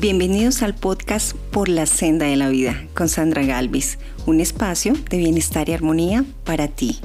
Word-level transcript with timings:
Bienvenidos 0.00 0.62
al 0.62 0.76
podcast 0.76 1.36
Por 1.52 1.68
la 1.68 1.84
Senda 1.84 2.26
de 2.26 2.36
la 2.36 2.48
Vida 2.50 2.86
con 2.94 3.08
Sandra 3.08 3.42
Galvis, 3.42 3.98
un 4.28 4.38
espacio 4.38 4.92
de 5.10 5.16
bienestar 5.16 5.68
y 5.68 5.72
armonía 5.72 6.24
para 6.44 6.68
ti. 6.68 7.00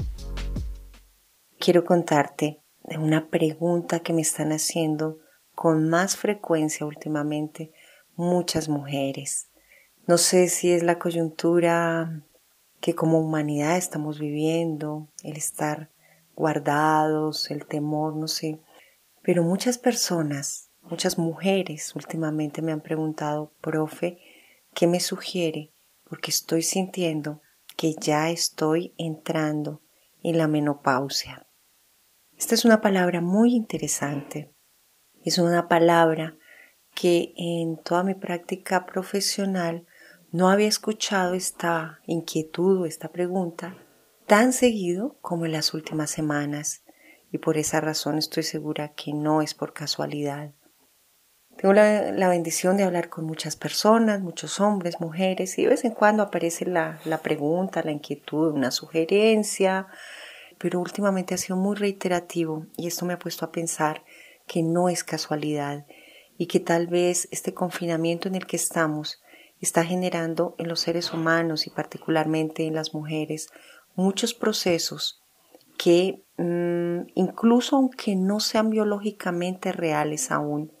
Quiero 1.58 1.84
contarte 1.84 2.62
de 2.84 2.98
una 2.98 3.30
pregunta 3.30 3.98
que 3.98 4.12
me 4.12 4.22
están 4.22 4.52
haciendo 4.52 5.18
con 5.56 5.88
más 5.88 6.16
frecuencia 6.16 6.86
últimamente 6.86 7.72
muchas 8.14 8.68
mujeres. 8.68 9.50
No 10.06 10.16
sé 10.16 10.46
si 10.46 10.70
es 10.70 10.84
la 10.84 11.00
coyuntura 11.00 12.22
que 12.80 12.94
como 12.94 13.18
humanidad 13.18 13.76
estamos 13.76 14.20
viviendo, 14.20 15.08
el 15.24 15.36
estar 15.36 15.90
guardados, 16.36 17.50
el 17.50 17.66
temor, 17.66 18.14
no 18.14 18.28
sé, 18.28 18.60
pero 19.20 19.42
muchas 19.42 19.78
personas 19.78 20.63
Muchas 20.90 21.16
mujeres 21.16 21.94
últimamente 21.94 22.60
me 22.60 22.72
han 22.72 22.82
preguntado, 22.82 23.52
profe, 23.60 24.18
¿qué 24.74 24.86
me 24.86 25.00
sugiere? 25.00 25.72
Porque 26.04 26.30
estoy 26.30 26.62
sintiendo 26.62 27.40
que 27.76 27.94
ya 27.94 28.30
estoy 28.30 28.94
entrando 28.98 29.80
en 30.22 30.36
la 30.36 30.46
menopausia. 30.46 31.46
Esta 32.36 32.54
es 32.54 32.64
una 32.64 32.80
palabra 32.80 33.22
muy 33.22 33.54
interesante. 33.54 34.54
Es 35.24 35.38
una 35.38 35.68
palabra 35.68 36.36
que 36.94 37.32
en 37.36 37.78
toda 37.78 38.04
mi 38.04 38.14
práctica 38.14 38.84
profesional 38.84 39.86
no 40.32 40.50
había 40.50 40.68
escuchado 40.68 41.34
esta 41.34 42.00
inquietud 42.06 42.82
o 42.82 42.86
esta 42.86 43.10
pregunta 43.10 43.76
tan 44.26 44.52
seguido 44.52 45.16
como 45.20 45.46
en 45.46 45.52
las 45.52 45.74
últimas 45.74 46.10
semanas 46.10 46.82
y 47.30 47.38
por 47.38 47.56
esa 47.56 47.80
razón 47.80 48.18
estoy 48.18 48.42
segura 48.42 48.92
que 48.94 49.12
no 49.12 49.42
es 49.42 49.54
por 49.54 49.72
casualidad. 49.72 50.52
Tengo 51.56 51.72
la, 51.72 52.28
bendición 52.28 52.76
de 52.76 52.82
hablar 52.82 53.08
con 53.08 53.24
muchas 53.24 53.56
personas, 53.56 54.20
muchos 54.20 54.60
hombres, 54.60 55.00
mujeres, 55.00 55.58
y 55.58 55.62
de 55.62 55.68
vez 55.68 55.84
en 55.84 55.92
cuando 55.92 56.22
aparece 56.22 56.66
la, 56.66 56.98
la 57.04 57.18
pregunta, 57.18 57.82
la 57.82 57.92
inquietud, 57.92 58.52
una 58.52 58.70
sugerencia, 58.70 59.86
pero 60.58 60.80
últimamente 60.80 61.34
ha 61.34 61.38
sido 61.38 61.56
muy 61.56 61.76
reiterativo 61.76 62.66
y 62.76 62.86
esto 62.86 63.06
me 63.06 63.14
ha 63.14 63.18
puesto 63.18 63.44
a 63.44 63.52
pensar 63.52 64.04
que 64.46 64.62
no 64.62 64.88
es 64.88 65.04
casualidad 65.04 65.86
y 66.36 66.46
que 66.46 66.60
tal 66.60 66.86
vez 66.86 67.28
este 67.30 67.54
confinamiento 67.54 68.28
en 68.28 68.34
el 68.34 68.46
que 68.46 68.56
estamos 68.56 69.22
está 69.60 69.84
generando 69.84 70.54
en 70.58 70.68
los 70.68 70.80
seres 70.80 71.12
humanos 71.12 71.66
y 71.66 71.70
particularmente 71.70 72.66
en 72.66 72.74
las 72.74 72.92
mujeres 72.94 73.48
muchos 73.94 74.34
procesos 74.34 75.22
que 75.78 76.22
mm, 76.36 77.10
incluso 77.14 77.76
aunque 77.76 78.16
no 78.16 78.40
sean 78.40 78.70
biológicamente 78.70 79.72
reales 79.72 80.30
aún, 80.30 80.72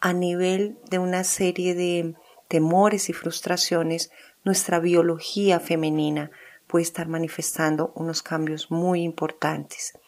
a 0.00 0.12
nivel 0.12 0.78
de 0.90 0.98
una 0.98 1.24
serie 1.24 1.74
de 1.74 2.14
temores 2.48 3.08
y 3.08 3.12
frustraciones, 3.12 4.10
nuestra 4.44 4.78
biología 4.78 5.60
femenina 5.60 6.30
puede 6.66 6.84
estar 6.84 7.08
manifestando 7.08 7.92
unos 7.94 8.22
cambios 8.22 8.70
muy 8.70 9.02
importantes. 9.02 9.98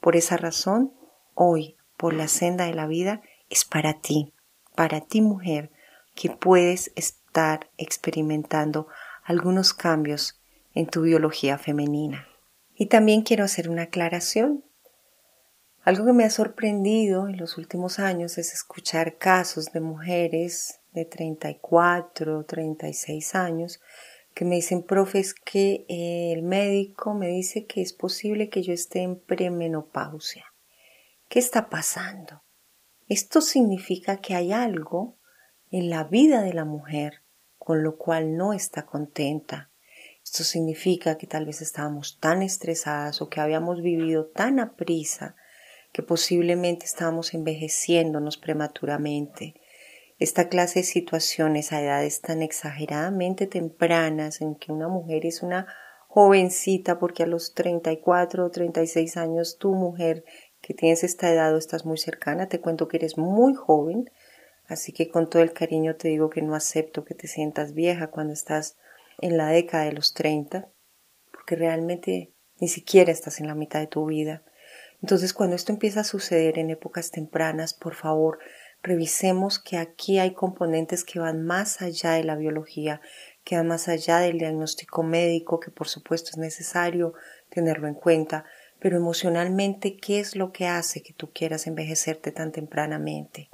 Por 0.00 0.16
esa 0.16 0.36
razón, 0.36 0.92
hoy, 1.34 1.76
por 1.96 2.14
la 2.14 2.28
senda 2.28 2.66
de 2.66 2.74
la 2.74 2.86
vida, 2.86 3.22
es 3.50 3.64
para 3.64 4.00
ti, 4.00 4.32
para 4.74 5.00
ti 5.00 5.20
mujer, 5.20 5.70
que 6.14 6.30
puedes 6.30 6.92
estar 6.94 7.70
experimentando 7.78 8.86
algunos 9.24 9.74
cambios 9.74 10.40
en 10.74 10.86
tu 10.86 11.02
biología 11.02 11.58
femenina. 11.58 12.28
Y 12.74 12.86
también 12.86 13.22
quiero 13.22 13.44
hacer 13.44 13.68
una 13.68 13.82
aclaración. 13.82 14.64
Algo 15.84 16.06
que 16.06 16.14
me 16.14 16.24
ha 16.24 16.30
sorprendido 16.30 17.28
en 17.28 17.36
los 17.36 17.58
últimos 17.58 17.98
años 17.98 18.38
es 18.38 18.54
escuchar 18.54 19.18
casos 19.18 19.66
de 19.66 19.80
mujeres 19.80 20.80
de 20.92 21.04
34, 21.04 22.44
36 22.46 23.34
años 23.34 23.82
que 24.32 24.46
me 24.46 24.54
dicen, 24.54 24.82
profes, 24.82 25.34
que 25.34 25.84
el 25.88 26.42
médico 26.42 27.12
me 27.12 27.28
dice 27.28 27.66
que 27.66 27.82
es 27.82 27.92
posible 27.92 28.48
que 28.48 28.62
yo 28.62 28.72
esté 28.72 29.02
en 29.02 29.20
premenopausia. 29.20 30.46
¿Qué 31.28 31.38
está 31.38 31.68
pasando? 31.68 32.42
Esto 33.06 33.42
significa 33.42 34.22
que 34.22 34.34
hay 34.34 34.52
algo 34.52 35.18
en 35.70 35.90
la 35.90 36.04
vida 36.04 36.40
de 36.40 36.54
la 36.54 36.64
mujer 36.64 37.20
con 37.58 37.82
lo 37.82 37.98
cual 37.98 38.38
no 38.38 38.54
está 38.54 38.86
contenta. 38.86 39.70
Esto 40.24 40.44
significa 40.44 41.18
que 41.18 41.26
tal 41.26 41.44
vez 41.44 41.60
estábamos 41.60 42.18
tan 42.20 42.40
estresadas 42.40 43.20
o 43.20 43.28
que 43.28 43.42
habíamos 43.42 43.82
vivido 43.82 44.24
tan 44.24 44.58
a 44.60 44.76
prisa 44.76 45.36
que 45.94 46.02
posiblemente 46.02 46.86
estamos 46.86 47.34
envejeciéndonos 47.34 48.36
prematuramente. 48.36 49.54
Esta 50.18 50.48
clase 50.48 50.80
de 50.80 50.84
situaciones 50.84 51.72
a 51.72 51.80
edades 51.80 52.20
tan 52.20 52.42
exageradamente 52.42 53.46
tempranas 53.46 54.40
en 54.40 54.56
que 54.56 54.72
una 54.72 54.88
mujer 54.88 55.24
es 55.24 55.44
una 55.44 55.68
jovencita 56.08 56.98
porque 56.98 57.22
a 57.22 57.26
los 57.26 57.54
34 57.54 58.44
o 58.44 58.50
36 58.50 59.16
años 59.16 59.56
tu 59.56 59.72
mujer 59.72 60.24
que 60.60 60.74
tienes 60.74 61.04
esta 61.04 61.30
edad 61.30 61.54
o 61.54 61.58
estás 61.58 61.86
muy 61.86 61.96
cercana, 61.96 62.48
te 62.48 62.60
cuento 62.60 62.88
que 62.88 62.96
eres 62.96 63.16
muy 63.16 63.54
joven, 63.54 64.10
así 64.66 64.92
que 64.92 65.08
con 65.08 65.30
todo 65.30 65.42
el 65.42 65.52
cariño 65.52 65.94
te 65.94 66.08
digo 66.08 66.28
que 66.28 66.42
no 66.42 66.56
acepto 66.56 67.04
que 67.04 67.14
te 67.14 67.28
sientas 67.28 67.72
vieja 67.72 68.08
cuando 68.08 68.32
estás 68.32 68.76
en 69.20 69.36
la 69.36 69.46
década 69.46 69.84
de 69.84 69.92
los 69.92 70.12
30, 70.12 70.68
porque 71.30 71.54
realmente 71.54 72.32
ni 72.58 72.66
siquiera 72.66 73.12
estás 73.12 73.38
en 73.38 73.46
la 73.46 73.54
mitad 73.54 73.78
de 73.78 73.86
tu 73.86 74.06
vida. 74.06 74.42
Entonces, 75.02 75.32
cuando 75.32 75.56
esto 75.56 75.72
empieza 75.72 76.00
a 76.00 76.04
suceder 76.04 76.58
en 76.58 76.70
épocas 76.70 77.10
tempranas, 77.10 77.74
por 77.74 77.94
favor, 77.94 78.38
revisemos 78.82 79.58
que 79.58 79.76
aquí 79.76 80.18
hay 80.18 80.32
componentes 80.32 81.04
que 81.04 81.18
van 81.18 81.44
más 81.44 81.82
allá 81.82 82.12
de 82.12 82.24
la 82.24 82.36
biología, 82.36 83.00
que 83.42 83.56
van 83.56 83.68
más 83.68 83.88
allá 83.88 84.18
del 84.18 84.38
diagnóstico 84.38 85.02
médico, 85.02 85.60
que 85.60 85.70
por 85.70 85.88
supuesto 85.88 86.30
es 86.30 86.38
necesario 86.38 87.14
tenerlo 87.48 87.88
en 87.88 87.94
cuenta, 87.94 88.44
pero 88.78 88.96
emocionalmente, 88.96 89.96
¿qué 89.96 90.20
es 90.20 90.36
lo 90.36 90.52
que 90.52 90.66
hace 90.66 91.02
que 91.02 91.14
tú 91.14 91.30
quieras 91.32 91.66
envejecerte 91.66 92.32
tan 92.32 92.52
tempranamente? 92.52 93.48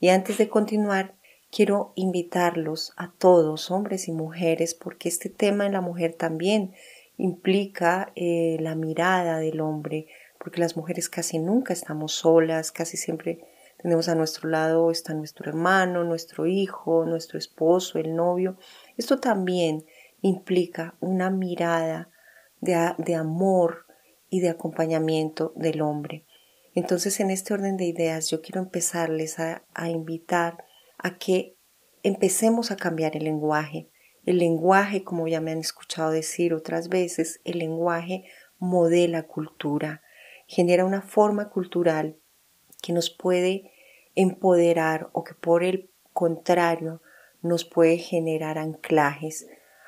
Y 0.00 0.08
antes 0.08 0.38
de 0.38 0.48
continuar, 0.48 1.14
quiero 1.52 1.92
invitarlos 1.94 2.92
a 2.96 3.12
todos, 3.12 3.70
hombres 3.70 4.08
y 4.08 4.12
mujeres, 4.12 4.74
porque 4.74 5.08
este 5.08 5.28
tema 5.28 5.66
en 5.66 5.72
la 5.72 5.80
mujer 5.80 6.14
también 6.14 6.74
implica 7.18 8.10
eh, 8.16 8.56
la 8.58 8.74
mirada 8.74 9.38
del 9.38 9.60
hombre, 9.60 10.08
porque 10.42 10.60
las 10.60 10.76
mujeres 10.76 11.08
casi 11.08 11.38
nunca 11.38 11.72
estamos 11.72 12.14
solas, 12.14 12.72
casi 12.72 12.96
siempre 12.96 13.46
tenemos 13.78 14.08
a 14.08 14.16
nuestro 14.16 14.48
lado 14.48 14.90
está 14.90 15.14
nuestro 15.14 15.48
hermano, 15.48 16.02
nuestro 16.02 16.46
hijo, 16.46 17.04
nuestro 17.04 17.38
esposo, 17.38 17.98
el 17.98 18.16
novio. 18.16 18.58
Esto 18.96 19.20
también 19.20 19.84
implica 20.20 20.96
una 21.00 21.30
mirada 21.30 22.10
de, 22.60 22.92
de 22.98 23.14
amor 23.14 23.86
y 24.30 24.40
de 24.40 24.48
acompañamiento 24.48 25.52
del 25.54 25.80
hombre. 25.80 26.26
Entonces, 26.74 27.20
en 27.20 27.30
este 27.30 27.54
orden 27.54 27.76
de 27.76 27.84
ideas, 27.84 28.28
yo 28.30 28.40
quiero 28.40 28.60
empezarles 28.60 29.38
a, 29.38 29.64
a 29.74 29.90
invitar 29.90 30.64
a 30.98 31.18
que 31.18 31.56
empecemos 32.02 32.70
a 32.72 32.76
cambiar 32.76 33.16
el 33.16 33.24
lenguaje. 33.24 33.90
El 34.24 34.38
lenguaje, 34.38 35.04
como 35.04 35.28
ya 35.28 35.40
me 35.40 35.52
han 35.52 35.58
escuchado 35.58 36.10
decir 36.10 36.52
otras 36.54 36.88
veces, 36.88 37.40
el 37.44 37.58
lenguaje 37.58 38.24
modela 38.58 39.24
cultura 39.24 40.01
genera 40.52 40.84
una 40.84 41.00
forma 41.00 41.48
cultural 41.48 42.18
que 42.82 42.92
nos 42.92 43.08
puede 43.08 43.72
empoderar 44.14 45.08
o 45.12 45.24
que 45.24 45.32
por 45.32 45.64
el 45.64 45.90
contrario 46.12 47.00
nos 47.40 47.64
puede 47.64 47.96
generar 47.96 48.58
anclajes. 48.58 49.46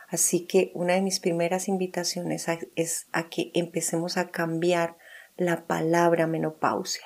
Así 0.08 0.46
que 0.46 0.72
una 0.74 0.94
de 0.94 1.02
mis 1.02 1.20
primeras 1.20 1.68
invitaciones 1.68 2.46
es 2.76 3.08
a 3.12 3.28
que 3.28 3.50
empecemos 3.52 4.16
a 4.16 4.30
cambiar 4.30 4.96
la 5.36 5.66
palabra 5.66 6.26
menopausia. 6.26 7.04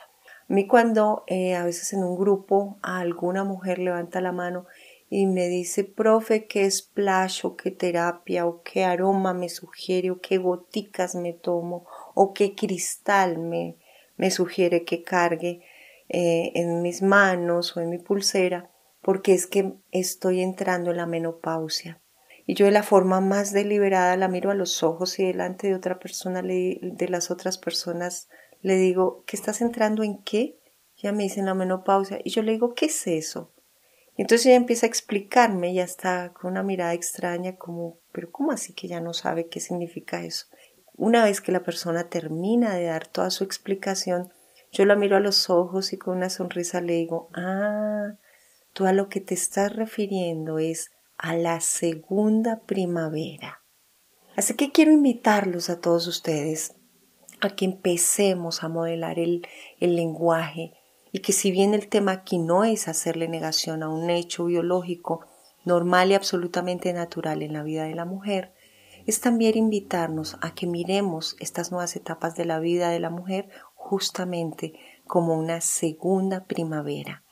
A 0.48 0.54
mí 0.54 0.68
cuando 0.68 1.24
eh, 1.26 1.56
a 1.56 1.64
veces 1.64 1.92
en 1.92 2.04
un 2.04 2.16
grupo 2.16 2.78
alguna 2.80 3.42
mujer 3.42 3.80
levanta 3.80 4.20
la 4.20 4.30
mano 4.30 4.66
y 5.10 5.26
me 5.26 5.48
dice, 5.48 5.82
profe, 5.82 6.46
qué 6.46 6.70
splash 6.70 7.44
o 7.44 7.56
qué 7.56 7.72
terapia 7.72 8.46
o 8.46 8.62
qué 8.62 8.84
aroma 8.84 9.34
me 9.34 9.48
sugiere 9.48 10.12
o 10.12 10.20
qué 10.20 10.38
goticas 10.38 11.16
me 11.16 11.32
tomo 11.32 11.86
o 12.20 12.34
qué 12.34 12.56
cristal 12.56 13.38
me, 13.38 13.76
me 14.16 14.32
sugiere 14.32 14.84
que 14.84 15.04
cargue 15.04 15.62
eh, 16.08 16.50
en 16.56 16.82
mis 16.82 17.00
manos 17.00 17.76
o 17.76 17.80
en 17.80 17.90
mi 17.90 17.98
pulsera, 17.98 18.72
porque 19.02 19.34
es 19.34 19.46
que 19.46 19.74
estoy 19.92 20.40
entrando 20.40 20.90
en 20.90 20.96
la 20.96 21.06
menopausia. 21.06 22.02
Y 22.44 22.54
yo 22.54 22.64
de 22.66 22.72
la 22.72 22.82
forma 22.82 23.20
más 23.20 23.52
deliberada 23.52 24.16
la 24.16 24.26
miro 24.26 24.50
a 24.50 24.56
los 24.56 24.82
ojos 24.82 25.20
y 25.20 25.26
delante 25.26 25.68
de 25.68 25.76
otra 25.76 26.00
persona, 26.00 26.42
de 26.42 27.06
las 27.08 27.30
otras 27.30 27.56
personas, 27.56 28.28
le 28.62 28.74
digo, 28.74 29.22
¿qué 29.24 29.36
estás 29.36 29.60
entrando 29.60 30.02
en 30.02 30.18
qué? 30.24 30.58
Ya 30.96 31.12
me 31.12 31.22
dicen 31.22 31.46
la 31.46 31.54
menopausia. 31.54 32.18
Y 32.24 32.30
yo 32.30 32.42
le 32.42 32.50
digo, 32.50 32.74
¿qué 32.74 32.86
es 32.86 33.06
eso? 33.06 33.52
entonces 34.16 34.46
ella 34.46 34.56
empieza 34.56 34.86
a 34.86 34.88
explicarme, 34.88 35.72
ya 35.72 35.84
está 35.84 36.32
con 36.32 36.50
una 36.50 36.64
mirada 36.64 36.92
extraña, 36.92 37.54
como, 37.54 38.00
pero 38.10 38.32
¿cómo 38.32 38.50
así 38.50 38.72
que 38.72 38.88
ya 38.88 39.00
no 39.00 39.14
sabe 39.14 39.46
qué 39.46 39.60
significa 39.60 40.24
eso? 40.24 40.46
Una 40.98 41.22
vez 41.22 41.40
que 41.40 41.52
la 41.52 41.62
persona 41.62 42.10
termina 42.10 42.74
de 42.74 42.86
dar 42.86 43.06
toda 43.06 43.30
su 43.30 43.44
explicación, 43.44 44.32
yo 44.72 44.84
la 44.84 44.96
miro 44.96 45.16
a 45.16 45.20
los 45.20 45.48
ojos 45.48 45.92
y 45.92 45.96
con 45.96 46.16
una 46.16 46.28
sonrisa 46.28 46.80
le 46.80 46.94
digo, 46.94 47.30
ah, 47.34 48.16
tú 48.72 48.84
a 48.84 48.92
lo 48.92 49.08
que 49.08 49.20
te 49.20 49.32
estás 49.32 49.74
refiriendo 49.74 50.58
es 50.58 50.90
a 51.16 51.36
la 51.36 51.60
segunda 51.60 52.62
primavera. 52.66 53.62
Así 54.34 54.54
que 54.54 54.72
quiero 54.72 54.90
invitarlos 54.90 55.70
a 55.70 55.80
todos 55.80 56.08
ustedes 56.08 56.74
a 57.40 57.50
que 57.50 57.64
empecemos 57.64 58.64
a 58.64 58.68
modelar 58.68 59.20
el, 59.20 59.46
el 59.78 59.94
lenguaje 59.94 60.74
y 61.12 61.20
que 61.20 61.32
si 61.32 61.52
bien 61.52 61.74
el 61.74 61.88
tema 61.88 62.10
aquí 62.10 62.38
no 62.38 62.64
es 62.64 62.88
hacerle 62.88 63.28
negación 63.28 63.84
a 63.84 63.88
un 63.88 64.10
hecho 64.10 64.46
biológico 64.46 65.24
normal 65.64 66.10
y 66.10 66.14
absolutamente 66.14 66.92
natural 66.92 67.42
en 67.42 67.52
la 67.52 67.62
vida 67.62 67.84
de 67.84 67.94
la 67.94 68.04
mujer, 68.04 68.52
es 69.08 69.22
también 69.22 69.56
invitarnos 69.56 70.36
a 70.42 70.54
que 70.54 70.66
miremos 70.66 71.34
estas 71.40 71.72
nuevas 71.72 71.96
etapas 71.96 72.36
de 72.36 72.44
la 72.44 72.58
vida 72.58 72.90
de 72.90 73.00
la 73.00 73.08
mujer 73.08 73.48
justamente 73.74 74.74
como 75.06 75.32
una 75.32 75.62
segunda 75.62 76.44
primavera. 76.44 77.24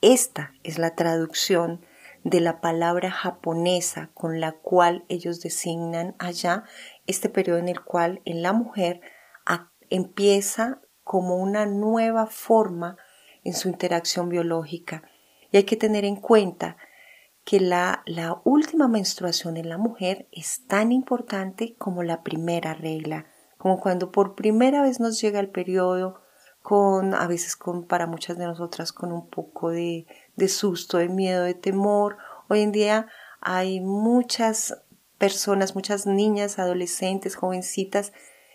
Esta 0.00 0.54
es 0.64 0.76
la 0.76 0.96
traducción 0.96 1.86
de 2.24 2.40
la 2.40 2.60
palabra 2.60 3.12
japonesa 3.12 4.10
con 4.12 4.40
la 4.40 4.58
cual 4.58 5.04
ellos 5.08 5.40
designan 5.40 6.16
allá 6.18 6.64
este 7.06 7.28
periodo 7.28 7.60
en 7.60 7.68
el 7.68 7.80
cual 7.80 8.20
en 8.24 8.42
la 8.42 8.52
mujer 8.52 9.00
empieza 9.90 10.80
como 11.04 11.36
una 11.36 11.64
nueva 11.64 12.26
forma 12.26 12.96
en 13.44 13.54
su 13.54 13.68
interacción 13.68 14.30
biológica. 14.30 15.04
Y 15.52 15.58
hay 15.58 15.64
que 15.64 15.76
tener 15.76 16.04
en 16.04 16.16
cuenta 16.16 16.76
que 17.44 17.60
la, 17.60 18.02
la 18.06 18.40
última 18.44 18.88
menstruación 18.88 19.56
en 19.56 19.68
la 19.68 19.78
mujer 19.78 20.28
es 20.32 20.66
tan 20.66 20.92
importante 20.92 21.74
como 21.76 22.02
la 22.02 22.22
primera 22.22 22.74
regla, 22.74 23.26
como 23.58 23.80
cuando 23.80 24.10
por 24.10 24.34
primera 24.34 24.82
vez 24.82 25.00
nos 25.00 25.20
llega 25.20 25.40
el 25.40 25.50
periodo, 25.50 26.24
con, 26.64 27.14
a 27.14 27.26
veces 27.26 27.56
con, 27.56 27.86
para 27.86 28.06
muchas 28.06 28.38
de 28.38 28.46
nosotras, 28.46 28.90
con 28.90 29.12
un 29.12 29.28
poco 29.28 29.68
de, 29.68 30.06
de 30.34 30.48
susto, 30.48 30.96
de 30.96 31.10
miedo, 31.10 31.44
de 31.44 31.52
temor. 31.52 32.16
Hoy 32.48 32.60
en 32.60 32.72
día 32.72 33.06
hay 33.42 33.80
muchas 33.80 34.82
personas, 35.18 35.74
muchas 35.74 36.06
niñas, 36.06 36.58
adolescentes, 36.58 37.36
jovencitas, 37.36 38.14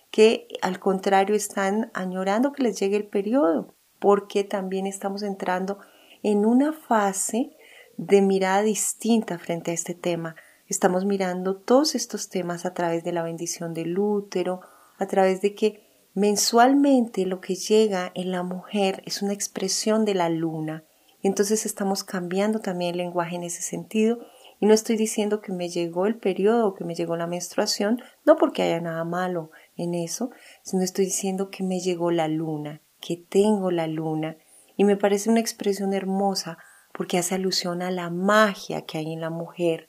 que 0.10 0.48
al 0.64 0.80
contrario 0.80 1.36
están 1.36 1.92
añorando 1.94 2.52
que 2.52 2.64
les 2.64 2.80
llegue 2.80 2.98
el 2.98 3.08
periodo, 3.08 3.76
porque 4.00 4.44
también 4.44 4.88
estamos 4.88 5.22
entrando 5.22 5.78
en 6.24 6.48
una 6.48 6.74
fase 6.74 7.56
de 8.00 8.22
mirada 8.22 8.62
distinta 8.62 9.38
frente 9.38 9.72
a 9.72 9.74
este 9.74 9.94
tema. 9.94 10.38
Estamos 10.70 11.04
mirando 11.04 11.58
todos 11.58 11.96
estos 11.96 12.30
temas 12.30 12.66
a 12.66 12.74
través 12.74 13.04
de 13.04 13.12
la 13.12 13.24
bendición 13.24 13.74
del 13.74 14.00
útero, 14.00 14.62
a 14.98 15.06
través 15.08 15.42
de 15.42 15.54
que 15.54 15.84
mensualmente 16.14 17.26
lo 17.26 17.42
que 17.42 17.56
llega 17.56 18.10
en 18.16 18.32
la 18.32 18.42
mujer 18.42 19.04
es 19.06 19.22
una 19.22 19.34
expresión 19.34 20.06
de 20.06 20.14
la 20.14 20.30
luna. 20.30 20.86
Entonces 21.24 21.66
estamos 21.66 22.06
cambiando 22.06 22.62
también 22.62 22.92
el 22.92 23.00
lenguaje 23.00 23.36
en 23.36 23.44
ese 23.44 23.62
sentido 23.62 24.20
y 24.62 24.66
no 24.66 24.74
estoy 24.74 24.96
diciendo 24.96 25.42
que 25.42 25.52
me 25.52 25.68
llegó 25.68 26.06
el 26.06 26.18
periodo 26.18 26.76
que 26.76 26.86
me 26.86 26.96
llegó 26.96 27.18
la 27.18 27.28
menstruación, 27.28 28.02
no 28.26 28.38
porque 28.38 28.62
haya 28.62 28.80
nada 28.80 29.04
malo 29.04 29.52
en 29.76 29.94
eso, 29.94 30.32
sino 30.64 30.84
estoy 30.84 31.04
diciendo 31.04 31.50
que 31.50 31.64
me 31.64 31.82
llegó 31.82 32.12
la 32.12 32.30
luna, 32.30 32.82
que 33.02 33.18
tengo 33.18 33.72
la 33.72 33.88
luna. 33.88 34.38
Y 34.78 34.86
me 34.86 34.96
parece 34.96 35.30
una 35.30 35.42
expresión 35.42 35.94
hermosa 35.94 36.60
porque 37.00 37.18
hace 37.18 37.36
alusión 37.36 37.82
a 37.82 37.92
la 37.92 38.10
magia 38.10 38.82
que 38.82 38.98
hay 38.98 39.14
en 39.14 39.22
la 39.22 39.30
mujer, 39.30 39.88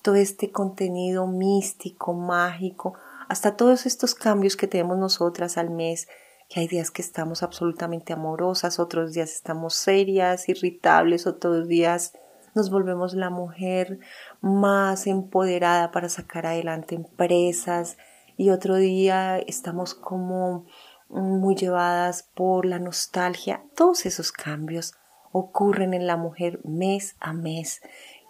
todo 0.00 0.14
este 0.14 0.52
contenido 0.52 1.26
místico, 1.26 2.14
mágico, 2.14 2.94
hasta 3.28 3.56
todos 3.56 3.84
estos 3.84 4.14
cambios 4.14 4.56
que 4.56 4.68
tenemos 4.68 4.96
nosotras 4.96 5.58
al 5.58 5.70
mes, 5.70 6.06
que 6.48 6.60
hay 6.60 6.68
días 6.68 6.92
que 6.92 7.02
estamos 7.02 7.42
absolutamente 7.42 8.12
amorosas, 8.12 8.78
otros 8.78 9.12
días 9.12 9.32
estamos 9.32 9.74
serias, 9.74 10.48
irritables, 10.48 11.26
otros 11.26 11.66
días 11.66 12.12
nos 12.54 12.70
volvemos 12.70 13.14
la 13.14 13.28
mujer 13.28 13.98
más 14.40 15.08
empoderada 15.08 15.90
para 15.90 16.08
sacar 16.08 16.46
adelante 16.46 16.94
empresas 16.94 17.98
y 18.36 18.50
otro 18.50 18.76
día 18.76 19.36
estamos 19.36 19.96
como 19.96 20.66
muy 21.08 21.56
llevadas 21.56 22.22
por 22.22 22.66
la 22.66 22.78
nostalgia. 22.78 23.64
Todos 23.74 24.06
esos 24.06 24.30
cambios 24.30 24.94
ocurren 25.32 25.94
en 25.94 26.06
la 26.06 26.16
mujer 26.16 26.60
mes 26.64 27.16
a 27.20 27.32
mes. 27.32 27.80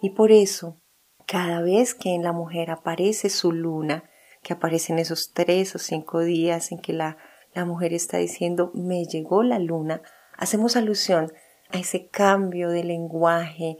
Y 0.01 0.11
por 0.11 0.31
eso 0.31 0.81
cada 1.25 1.61
vez 1.61 1.93
que 1.93 2.13
en 2.13 2.23
la 2.23 2.31
mujer 2.33 2.71
aparece 2.71 3.29
su 3.29 3.51
luna, 3.51 4.09
que 4.41 4.53
aparece 4.53 4.93
en 4.93 4.99
esos 4.99 5.31
tres 5.33 5.75
o 5.75 5.79
cinco 5.79 6.21
días 6.21 6.71
en 6.71 6.79
que 6.79 6.93
la, 6.93 7.17
la 7.53 7.65
mujer 7.65 7.93
está 7.93 8.17
diciendo 8.17 8.71
me 8.73 9.05
llegó 9.05 9.43
la 9.43 9.59
luna, 9.59 10.01
hacemos 10.37 10.75
alusión 10.75 11.31
a 11.69 11.79
ese 11.79 12.07
cambio 12.07 12.69
de 12.69 12.83
lenguaje, 12.83 13.77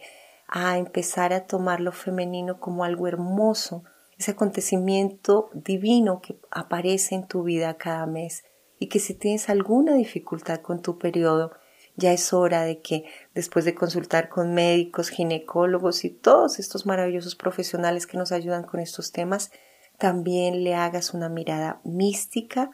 a 0.47 0.77
empezar 0.77 1.33
a 1.33 1.45
tomar 1.45 1.79
lo 1.79 1.91
femenino 1.91 2.59
como 2.59 2.83
algo 2.83 3.07
hermoso, 3.07 3.83
ese 4.17 4.31
acontecimiento 4.31 5.49
divino 5.53 6.21
que 6.21 6.39
aparece 6.51 7.15
en 7.15 7.27
tu 7.27 7.43
vida 7.43 7.75
cada 7.75 8.05
mes 8.05 8.43
y 8.79 8.87
que 8.87 8.99
si 8.99 9.13
tienes 9.13 9.49
alguna 9.49 9.95
dificultad 9.95 10.61
con 10.61 10.81
tu 10.81 10.97
periodo, 10.97 11.51
ya 11.95 12.11
es 12.11 12.33
hora 12.33 12.63
de 12.63 12.81
que, 12.81 13.05
después 13.33 13.65
de 13.65 13.75
consultar 13.75 14.29
con 14.29 14.53
médicos, 14.53 15.09
ginecólogos 15.09 16.05
y 16.05 16.09
todos 16.09 16.59
estos 16.59 16.85
maravillosos 16.85 17.35
profesionales 17.35 18.07
que 18.07 18.17
nos 18.17 18.31
ayudan 18.31 18.63
con 18.63 18.79
estos 18.79 19.11
temas, 19.11 19.51
también 19.97 20.63
le 20.63 20.75
hagas 20.75 21.13
una 21.13 21.29
mirada 21.29 21.79
mística 21.83 22.71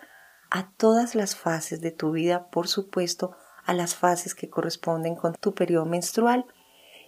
a 0.50 0.72
todas 0.72 1.16
las 1.16 1.36
fases 1.36 1.82
de 1.82 1.92
tu 1.92 2.12
vida, 2.12 2.50
por 2.50 2.68
supuesto, 2.68 3.36
a 3.66 3.74
las 3.74 3.96
fases 3.96 4.34
que 4.36 4.50
corresponden 4.50 5.16
con 5.16 5.36
tu 5.36 5.54
periodo 5.54 5.86
menstrual. 5.86 6.46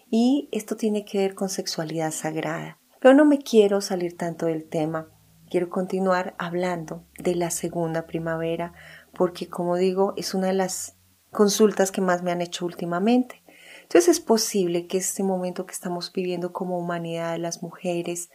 Y 0.09 0.49
esto 0.51 0.75
tiene 0.75 1.05
que 1.05 1.19
ver 1.19 1.33
con 1.33 1.49
sexualidad 1.49 2.11
sagrada. 2.11 2.77
Pero 2.99 3.15
no 3.15 3.25
me 3.25 3.39
quiero 3.39 3.81
salir 3.81 4.15
tanto 4.15 4.45
del 4.45 4.67
tema. 4.67 5.09
Quiero 5.49 5.69
continuar 5.69 6.35
hablando 6.37 7.05
de 7.17 7.35
la 7.35 7.49
segunda 7.49 8.05
primavera, 8.05 8.73
porque 9.13 9.49
como 9.49 9.75
digo, 9.75 10.13
es 10.17 10.33
una 10.33 10.47
de 10.47 10.53
las 10.53 10.97
consultas 11.31 11.91
que 11.91 12.01
más 12.01 12.21
me 12.21 12.31
han 12.31 12.41
hecho 12.41 12.65
últimamente. 12.65 13.41
Entonces 13.81 14.09
es 14.09 14.19
posible 14.19 14.87
que 14.87 14.97
este 14.97 15.23
momento 15.23 15.65
que 15.65 15.73
estamos 15.73 16.11
viviendo 16.13 16.53
como 16.53 16.77
humanidad 16.77 17.33
de 17.33 17.39
las 17.39 17.61
mujeres 17.61 18.29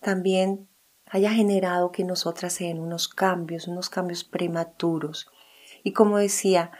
también 0.00 0.68
haya 1.06 1.30
generado 1.30 1.92
que 1.92 2.04
nosotras 2.04 2.52
se 2.52 2.64
den 2.64 2.80
unos 2.80 3.08
cambios, 3.08 3.68
unos 3.68 3.88
cambios 3.88 4.24
prematuros. 4.24 5.30
Y 5.82 5.92
como 5.92 6.18
decía, 6.18 6.72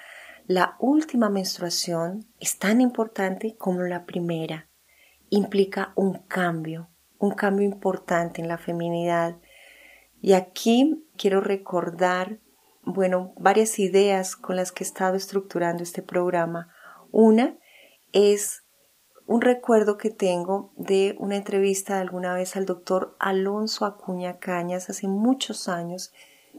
la 0.46 0.76
última 0.78 1.30
menstruación 1.30 2.26
es 2.38 2.58
tan 2.58 2.80
importante 2.80 3.56
como 3.56 3.82
la 3.82 4.04
primera. 4.04 4.68
Implica 5.30 5.92
un 5.94 6.18
cambio, 6.18 6.90
un 7.18 7.32
cambio 7.32 7.66
importante 7.66 8.40
en 8.40 8.48
la 8.48 8.58
feminidad. 8.58 9.36
Y 10.20 10.32
aquí 10.32 11.06
quiero 11.16 11.40
recordar 11.40 12.40
bueno, 12.88 13.34
varias 13.36 13.78
ideas 13.78 14.34
con 14.34 14.56
las 14.56 14.72
que 14.72 14.82
he 14.82 14.86
estado 14.86 15.14
estructurando 15.14 15.82
este 15.82 16.02
programa. 16.02 16.72
Una 17.10 17.58
es 18.12 18.64
un 19.26 19.42
recuerdo 19.42 19.98
que 19.98 20.10
tengo 20.10 20.72
de 20.76 21.14
una 21.18 21.36
entrevista 21.36 21.96
de 21.96 22.00
alguna 22.00 22.32
vez 22.32 22.56
al 22.56 22.64
doctor 22.64 23.14
Alonso 23.18 23.84
Acuña 23.84 24.38
Cañas 24.38 24.88
hace 24.88 25.06
muchos 25.06 25.68
años. 25.68 26.12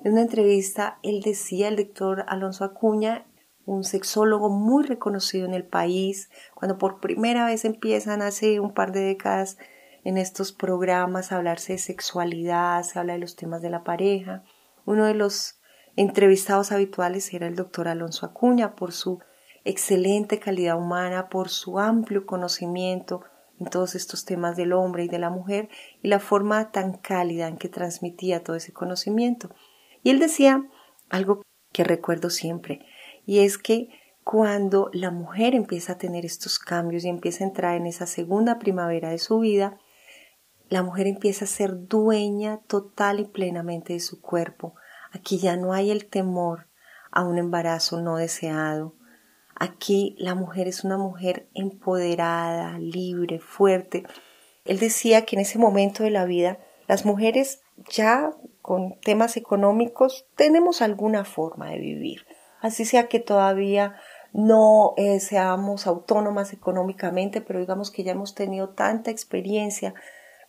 En 0.03 0.13
una 0.13 0.21
entrevista 0.21 1.00
él 1.01 1.21
decía, 1.21 1.67
el 1.67 1.77
doctor 1.77 2.25
Alonso 2.27 2.63
Acuña, 2.63 3.25
un 3.65 3.83
sexólogo 3.83 4.50
muy 4.50 4.83
reconocido 4.83 5.48
en 5.48 5.55
el 5.55 5.65
país, 5.65 6.29
cuando 6.53 6.77
por 6.77 7.00
primera 7.00 7.45
vez 7.48 7.65
empiezan 7.65 8.21
hace 8.21 8.59
un 8.59 8.74
par 8.75 8.91
de 8.91 9.01
décadas 9.01 9.57
en 10.03 10.17
estos 10.17 10.51
programas 10.51 11.31
a 11.31 11.38
hablarse 11.38 11.74
de 11.74 11.79
sexualidad, 11.79 12.83
se 12.83 13.00
habla 13.00 13.13
de 13.13 13.19
los 13.19 13.36
temas 13.36 13.63
de 13.63 13.71
la 13.71 13.83
pareja. 13.83 14.43
Uno 14.86 15.05
de 15.05 15.15
los 15.15 15.58
entrevistados 15.96 16.72
habituales 16.72 17.34
era 17.34 17.48
el 17.48 17.55
doctor 17.55 17.88
Alonso 17.88 18.25
Acuña 18.25 18.75
por 18.75 18.91
su 18.91 19.19
excelente 19.65 20.39
calidad 20.39 20.77
humana, 20.77 21.29
por 21.29 21.50
su 21.50 21.79
amplio 21.79 22.25
conocimiento 22.25 23.22
en 23.60 23.67
todos 23.67 23.96
estos 23.96 24.25
temas 24.25 24.55
del 24.55 24.74
hombre 24.74 25.03
y 25.03 25.08
de 25.08 25.19
la 25.19 25.29
mujer 25.29 25.69
y 26.01 26.08
la 26.08 26.19
forma 26.19 26.72
tan 26.72 26.93
cálida 26.93 27.48
en 27.48 27.58
que 27.58 27.69
transmitía 27.69 28.43
todo 28.43 28.55
ese 28.55 28.72
conocimiento. 28.72 29.50
Y 30.01 30.12
él 30.12 30.19
decía 30.19 30.65
algo 31.10 31.41
que 31.74 31.84
recuerdo 31.84 32.29
siempre, 32.29 32.86
y 33.25 33.39
es 33.39 33.58
que 33.58 33.89
cuando 34.24 34.89
la 34.93 35.12
mujer 35.12 35.55
empieza 35.55 35.93
a 35.93 35.98
tener 35.98 36.25
estos 36.25 36.60
cambios 36.60 37.03
y 37.03 37.10
empieza 37.10 37.43
a 37.43 37.48
entrar 37.48 37.75
en 37.75 37.86
esa 37.86 38.05
segunda 38.05 38.60
primavera 38.60 39.10
de 39.10 39.17
su 39.17 39.39
vida, 39.39 39.77
la 40.69 40.84
mujer 40.84 41.08
empieza 41.08 41.46
a 41.46 41.48
ser 41.48 41.88
dueña 41.88 42.60
total 42.67 43.19
y 43.19 43.25
plenamente 43.25 43.93
de 43.93 44.00
su 44.00 44.22
cuerpo, 44.22 44.75
Aquí 45.11 45.39
ya 45.39 45.55
no 45.55 45.73
hay 45.73 45.91
el 45.91 46.05
temor 46.05 46.67
a 47.11 47.23
un 47.23 47.37
embarazo 47.37 48.01
no 48.01 48.17
deseado. 48.17 48.95
Aquí 49.55 50.15
la 50.19 50.35
mujer 50.35 50.67
es 50.67 50.83
una 50.83 50.97
mujer 50.97 51.49
empoderada, 51.53 52.77
libre, 52.79 53.39
fuerte. 53.39 54.03
Él 54.65 54.79
decía 54.79 55.25
que 55.25 55.35
en 55.35 55.41
ese 55.41 55.59
momento 55.59 56.03
de 56.03 56.11
la 56.11 56.25
vida 56.25 56.59
las 56.87 57.05
mujeres 57.05 57.61
ya 57.89 58.31
con 58.61 58.99
temas 59.01 59.37
económicos 59.37 60.27
tenemos 60.35 60.81
alguna 60.81 61.25
forma 61.25 61.69
de 61.69 61.79
vivir. 61.79 62.25
Así 62.61 62.85
sea 62.85 63.07
que 63.07 63.19
todavía 63.19 63.95
no 64.31 64.93
eh, 64.97 65.19
seamos 65.19 65.87
autónomas 65.87 66.53
económicamente, 66.53 67.41
pero 67.41 67.59
digamos 67.59 67.91
que 67.91 68.03
ya 68.03 68.11
hemos 68.11 68.35
tenido 68.35 68.69
tanta 68.69 69.11
experiencia 69.11 69.93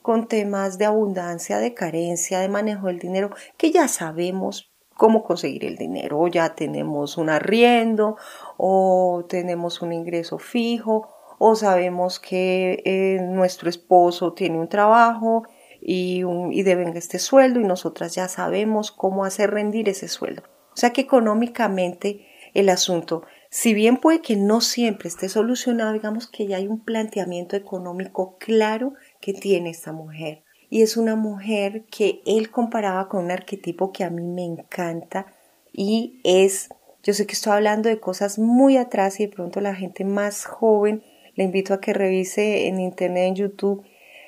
con 0.03 0.29
temas 0.29 0.79
de 0.79 0.87
abundancia, 0.87 1.59
de 1.59 1.75
carencia, 1.75 2.41
de 2.41 2.49
manejo 2.49 2.87
del 2.87 2.99
dinero, 2.99 3.31
que 3.57 3.71
ya 3.71 3.89
sabemos 3.89 4.73
cómo 4.95 5.23
conseguir 5.23 5.65
el 5.65 5.77
dinero, 5.77 6.19
o 6.21 6.29
ya 6.29 6.55
tenemos 6.55 7.17
un 7.17 7.31
arriendo, 7.31 8.17
o 8.57 9.25
tenemos 9.29 9.81
un 9.83 9.93
ingreso 9.93 10.39
fijo, 10.39 11.09
o 11.39 11.55
sabemos 11.55 12.21
que 12.21 12.83
eh, 12.85 13.19
nuestro 13.23 13.71
esposo 13.71 14.35
tiene 14.35 14.59
un 14.59 14.69
trabajo 14.69 15.45
y, 15.81 16.23
un, 16.23 16.53
y 16.53 16.61
este 16.61 17.19
sueldo 17.19 17.61
y 17.61 17.65
nosotras 17.65 18.15
ya 18.15 18.29
sabemos 18.29 18.93
cómo 18.93 19.25
hacer 19.25 19.51
rendir 19.51 19.89
ese 19.89 20.09
sueldo. 20.09 20.43
O 20.75 20.77
sea 20.77 20.91
que 20.91 21.01
económicamente 21.01 22.27
el 22.53 22.69
asunto, 22.69 23.23
si 23.49 23.75
bien 23.75 23.97
puede 23.97 24.21
que 24.21 24.37
no 24.37 24.61
siempre 24.61 25.09
esté 25.09 25.29
solucionado, 25.29 25.93
digamos 25.93 26.27
que 26.27 26.47
ya 26.47 26.59
hay 26.59 26.69
un 26.69 26.85
planteamiento 26.85 27.57
económico 27.57 28.37
claro 28.39 28.93
que 29.21 29.33
tiene 29.33 29.71
esta 29.71 29.93
mujer. 29.93 30.45
Y 30.69 30.83
es 30.83 30.97
una 30.97 31.17
mujer 31.17 31.85
que 31.91 32.23
él 32.27 32.51
comparaba 32.51 33.09
con 33.09 33.25
un 33.25 33.31
arquetipo 33.31 33.93
que 33.93 34.05
a 34.05 34.11
mí 34.11 34.23
me 34.23 34.45
encanta 34.45 35.27
y 35.73 36.21
es, 36.25 36.69
yo 37.03 37.13
sé 37.13 37.27
que 37.27 37.33
estoy 37.33 37.53
hablando 37.53 37.89
de 37.89 38.01
cosas 38.01 38.39
muy 38.39 38.77
atrás 38.77 39.21
y 39.21 39.27
de 39.27 39.33
pronto 39.33 39.61
la 39.61 39.75
gente 39.75 40.05
más 40.05 40.45
joven 40.45 41.03
le 41.35 41.45
invito 41.45 41.75
a 41.75 41.81
que 41.81 41.93
revise 41.93 42.67
en 42.67 42.81
internet, 42.81 43.29
en 43.29 43.35
YouTube, 43.35 43.85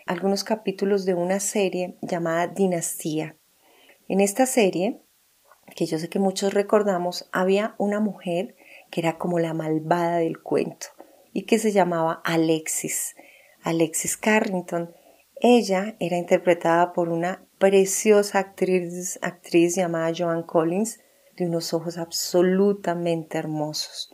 algunos 0.07 0.45
capítulos 0.45 1.05
de 1.05 1.15
una 1.15 1.41
serie 1.41 1.97
llamada 2.01 2.47
Dinastía. 2.47 3.37
En 4.09 4.21
esta 4.21 4.47
serie, 4.47 5.01
que 5.77 5.87
yo 5.87 5.99
sé 5.99 6.09
que 6.09 6.19
muchos 6.19 6.55
recordamos, 6.55 7.29
había 7.33 7.75
una 7.79 8.01
mujer 8.01 8.57
que 8.91 9.01
era 9.01 9.19
como 9.19 9.39
la 9.39 9.55
malvada 9.55 10.19
del 10.19 10.41
cuento 10.43 10.89
y 11.33 11.43
que 11.43 11.59
se 11.59 11.73
llamaba 11.73 12.21
Alexis, 12.25 13.15
Alexis 13.63 14.17
Carrington. 14.17 14.95
Ella 15.41 15.97
era 15.99 16.17
interpretada 16.17 16.93
por 16.93 17.09
una 17.09 17.45
preciosa 17.59 18.39
actriz, 18.39 19.19
actriz 19.23 19.77
llamada 19.77 20.13
Joan 20.17 20.43
Collins, 20.43 21.01
de 21.37 21.47
unos 21.47 21.73
ojos 21.73 21.99
absolutamente 21.99 23.39
hermosos. 23.39 24.13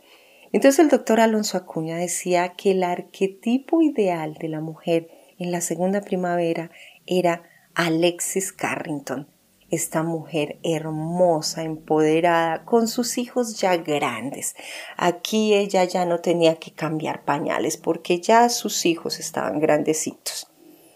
Entonces 0.51 0.79
el 0.79 0.89
doctor 0.89 1.19
Alonso 1.19 1.57
Acuña 1.57 1.97
decía 1.97 2.53
que 2.53 2.71
el 2.71 2.83
arquetipo 2.83 3.81
ideal 3.81 4.35
de 4.35 4.49
la 4.49 4.61
mujer 4.61 5.09
en 5.37 5.51
la 5.51 5.61
segunda 5.61 6.01
primavera 6.01 6.71
era 7.05 7.43
Alexis 7.75 8.51
Carrington, 8.51 9.27
esta 9.71 10.03
mujer 10.03 10.59
hermosa, 10.63 11.63
empoderada, 11.63 12.65
con 12.65 12.87
sus 12.87 13.17
hijos 13.17 13.59
ya 13.59 13.77
grandes. 13.77 14.55
Aquí 14.97 15.53
ella 15.53 15.83
ya 15.83 16.05
no 16.05 16.19
tenía 16.19 16.55
que 16.55 16.71
cambiar 16.71 17.23
pañales 17.25 17.77
porque 17.77 18.19
ya 18.19 18.49
sus 18.49 18.85
hijos 18.85 19.19
estaban 19.19 19.59
grandecitos. 19.59 20.51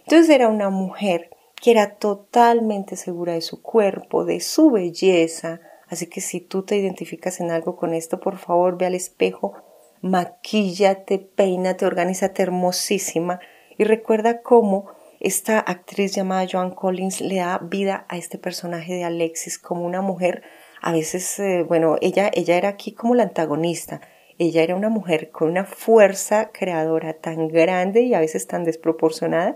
Entonces 0.06 0.30
era 0.30 0.50
una 0.50 0.70
mujer 0.70 1.30
que 1.62 1.72
era 1.72 1.96
totalmente 1.96 2.96
segura 2.96 3.34
de 3.34 3.42
su 3.42 3.62
cuerpo, 3.62 4.26
de 4.26 4.42
su 4.42 4.72
belleza, 4.72 5.62
Así 5.94 6.08
que 6.08 6.22
si 6.22 6.42
tú 6.42 6.64
te 6.64 6.76
identificas 6.76 7.40
en 7.40 7.52
algo 7.52 7.76
con 7.76 7.94
esto, 7.94 8.20
por 8.20 8.40
favor 8.40 8.80
ve 8.80 8.88
al 8.88 8.96
espejo, 8.96 9.54
maquíllate, 10.02 11.20
peínate, 11.20 11.86
organízate 11.86 12.42
hermosísima 12.42 13.40
y 13.78 13.84
recuerda 13.84 14.42
cómo 14.42 14.88
esta 15.24 15.60
actriz 15.60 16.14
llamada 16.16 16.48
Joan 16.50 16.72
Collins 16.72 17.22
le 17.22 17.38
da 17.38 17.60
vida 17.60 18.06
a 18.10 18.18
este 18.18 18.38
personaje 18.38 18.94
de 18.94 19.04
Alexis 19.04 19.58
como 19.58 19.86
una 19.86 20.02
mujer, 20.02 20.44
a 20.82 20.92
veces, 20.92 21.40
eh, 21.40 21.64
bueno, 21.64 21.96
ella, 22.02 22.30
ella 22.34 22.58
era 22.58 22.70
aquí 22.70 22.94
como 22.94 23.16
la 23.16 23.24
antagonista. 23.24 24.02
Ella 24.38 24.64
era 24.64 24.76
una 24.76 24.90
mujer 24.90 25.32
con 25.32 25.50
una 25.50 25.64
fuerza 25.64 26.52
creadora 26.52 27.14
tan 27.14 27.48
grande 27.48 28.02
y 28.02 28.14
a 28.14 28.20
veces 28.20 28.48
tan 28.48 28.64
desproporcionada 28.64 29.56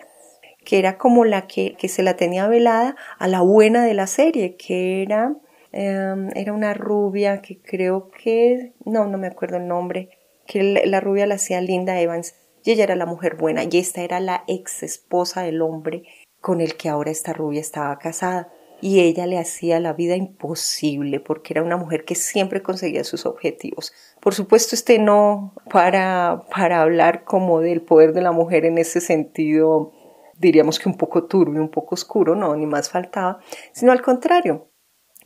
que 0.63 0.79
era 0.79 0.97
como 0.97 1.25
la 1.25 1.47
que, 1.47 1.75
que 1.75 1.87
se 1.87 2.03
la 2.03 2.15
tenía 2.15 2.47
velada 2.47 2.95
a 3.19 3.27
la 3.27 3.41
buena 3.41 3.85
de 3.85 3.93
la 3.93 4.07
serie, 4.07 4.55
que 4.55 5.01
era 5.01 5.35
Em, 5.71 6.29
era 6.35 6.53
una 6.53 6.73
rubia 6.73 7.41
que 7.41 7.61
creo 7.61 8.09
que, 8.09 8.73
no, 8.85 9.05
no 9.05 9.17
me 9.17 9.27
acuerdo 9.27 9.57
el 9.57 9.67
nombre, 9.67 10.09
que 10.45 10.63
la 10.63 10.99
rubia 11.01 11.27
la 11.27 11.35
hacía 11.35 11.61
Linda 11.61 11.99
Evans 11.99 12.35
y 12.67 12.71
ella 12.71 12.83
era 12.83 12.97
la 12.97 13.05
mujer 13.05 13.37
buena 13.37 13.63
y 13.63 13.77
esta 13.77 14.01
era 14.01 14.19
la 14.19 14.43
ex 14.45 14.83
esposa 14.83 15.41
del 15.41 15.61
hombre 15.61 16.03
con 16.41 16.59
el 16.59 16.75
que 16.75 16.89
ahora 16.89 17.11
esta 17.11 17.31
rubia 17.31 17.61
estaba 17.61 17.97
casada 17.97 18.51
y 18.81 18.99
ella 18.99 19.25
le 19.25 19.39
hacía 19.39 19.79
la 19.79 19.93
vida 19.93 20.17
imposible 20.17 21.21
porque 21.21 21.53
era 21.53 21.63
una 21.63 21.77
mujer 21.77 22.03
que 22.03 22.13
siempre 22.13 22.61
conseguía 22.61 23.05
sus 23.05 23.25
objetivos. 23.25 23.93
Por 24.19 24.35
supuesto, 24.35 24.75
este 24.75 24.99
no 24.99 25.53
para, 25.71 26.43
para 26.53 26.81
hablar 26.81 27.23
como 27.23 27.61
del 27.61 27.81
poder 27.83 28.11
de 28.11 28.21
la 28.21 28.33
mujer 28.33 28.65
en 28.65 28.79
ese 28.79 28.99
sentido, 28.99 29.93
diríamos 30.37 30.77
que 30.77 30.89
un 30.89 30.97
poco 30.97 31.23
turbio, 31.23 31.61
un 31.61 31.71
poco 31.71 31.95
oscuro, 31.95 32.35
no, 32.35 32.53
ni 32.57 32.65
más 32.65 32.89
faltaba, 32.89 33.39
sino 33.71 33.93
al 33.93 34.01
contrario, 34.01 34.67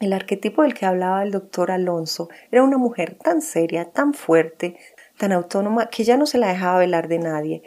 el 0.01 0.13
arquetipo 0.13 0.63
del 0.63 0.73
que 0.73 0.87
hablaba 0.87 1.21
el 1.21 1.31
doctor 1.31 1.69
Alonso 1.69 2.27
era 2.49 2.63
una 2.63 2.79
mujer 2.79 3.19
tan 3.23 3.43
seria, 3.43 3.91
tan 3.91 4.15
fuerte, 4.15 4.75
tan 5.21 5.33
autónoma, 5.33 5.91
que 5.91 6.03
ya 6.03 6.17
no 6.17 6.25
se 6.25 6.39
la 6.39 6.47
dejaba 6.47 6.79
velar 6.79 7.07
de 7.07 7.19
nadie. 7.19 7.61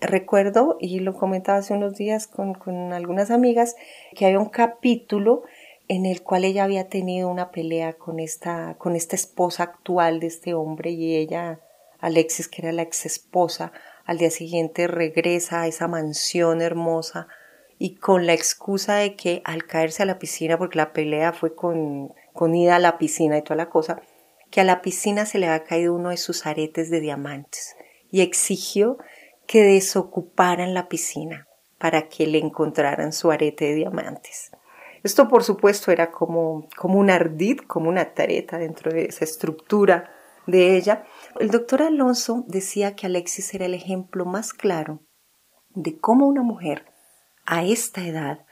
Recuerdo, 0.00 0.76
y 0.78 1.00
lo 1.00 1.12
comentaba 1.12 1.58
hace 1.58 1.74
unos 1.74 1.96
días 1.96 2.28
con, 2.28 2.54
con 2.54 2.92
algunas 2.92 3.32
amigas, 3.32 3.74
que 4.14 4.26
había 4.26 4.38
un 4.38 4.48
capítulo 4.48 5.42
en 5.88 6.06
el 6.06 6.22
cual 6.22 6.44
ella 6.44 6.62
había 6.62 6.88
tenido 6.88 7.28
una 7.28 7.50
pelea 7.50 7.94
con 7.94 8.20
esta, 8.20 8.76
con 8.78 8.94
esta 8.94 9.16
esposa 9.16 9.64
actual 9.64 10.20
de 10.20 10.28
este 10.28 10.54
hombre 10.54 10.90
y 10.92 11.16
ella, 11.16 11.58
Alexis, 11.98 12.46
que 12.46 12.62
era 12.62 12.70
la 12.70 12.82
ex 12.82 13.06
esposa, 13.06 13.72
al 14.04 14.18
día 14.18 14.30
siguiente 14.30 14.86
regresa 14.86 15.62
a 15.62 15.66
esa 15.66 15.88
mansión 15.88 16.62
hermosa 16.62 17.26
y 17.76 17.96
con 17.96 18.24
la 18.24 18.34
excusa 18.34 18.94
de 18.98 19.16
que 19.16 19.42
al 19.44 19.64
caerse 19.66 20.04
a 20.04 20.06
la 20.06 20.20
piscina, 20.20 20.58
porque 20.58 20.78
la 20.78 20.92
pelea 20.92 21.32
fue 21.32 21.56
con, 21.56 22.14
con 22.32 22.54
ida 22.54 22.76
a 22.76 22.78
la 22.78 22.98
piscina 22.98 23.36
y 23.36 23.42
toda 23.42 23.56
la 23.56 23.68
cosa, 23.68 24.00
que 24.50 24.60
a 24.60 24.64
la 24.64 24.82
piscina 24.82 25.26
se 25.26 25.38
le 25.38 25.46
había 25.46 25.64
caído 25.64 25.94
uno 25.94 26.10
de 26.10 26.16
sus 26.16 26.46
aretes 26.46 26.90
de 26.90 27.00
diamantes 27.00 27.76
y 28.10 28.20
exigió 28.20 28.98
que 29.46 29.62
desocuparan 29.62 30.74
la 30.74 30.88
piscina 30.88 31.48
para 31.78 32.08
que 32.08 32.26
le 32.26 32.38
encontraran 32.38 33.12
su 33.12 33.30
arete 33.30 33.66
de 33.66 33.74
diamantes. 33.74 34.50
Esto, 35.02 35.28
por 35.28 35.44
supuesto, 35.44 35.90
era 35.90 36.10
como, 36.10 36.68
como 36.76 36.98
un 36.98 37.10
ardid, 37.10 37.58
como 37.66 37.88
una 37.88 38.12
tareta 38.12 38.58
dentro 38.58 38.92
de 38.92 39.06
esa 39.06 39.24
estructura 39.24 40.10
de 40.46 40.76
ella. 40.76 41.04
El 41.38 41.50
doctor 41.50 41.82
Alonso 41.82 42.44
decía 42.46 42.94
que 42.94 43.06
Alexis 43.06 43.54
era 43.54 43.66
el 43.66 43.74
ejemplo 43.74 44.24
más 44.24 44.52
claro 44.52 45.00
de 45.70 45.98
cómo 45.98 46.26
una 46.26 46.42
mujer 46.42 46.84
a 47.46 47.64
esta 47.64 48.06
edad 48.06 48.44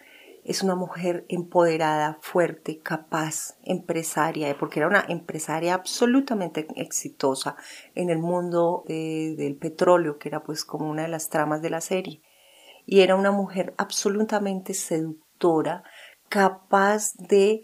es 0.49 0.62
una 0.62 0.75
mujer 0.75 1.26
empoderada, 1.28 2.19
fuerte, 2.23 2.81
capaz, 2.81 3.59
empresaria, 3.64 4.57
porque 4.59 4.81
era 4.81 4.88
una 4.88 5.05
empresaria 5.07 5.75
absolutamente 5.75 6.67
exitosa 6.76 7.55
en 7.95 8.09
el 8.09 8.19
mundo 8.19 8.83
del 8.88 9.59
petróleo, 9.61 10.17
que 10.19 10.31
era 10.31 10.43
pues 10.43 10.64
como 10.64 10.88
una 10.88 11.02
de 11.02 11.09
las 11.09 11.28
tramas 11.28 11.61
de 11.61 11.69
la 11.69 11.83
serie. 11.83 12.23
Y 12.87 13.00
era 13.00 13.14
una 13.14 13.31
mujer 13.31 13.75
absolutamente 13.76 14.73
seductora, 14.73 15.85
capaz 16.31 17.12
de 17.19 17.61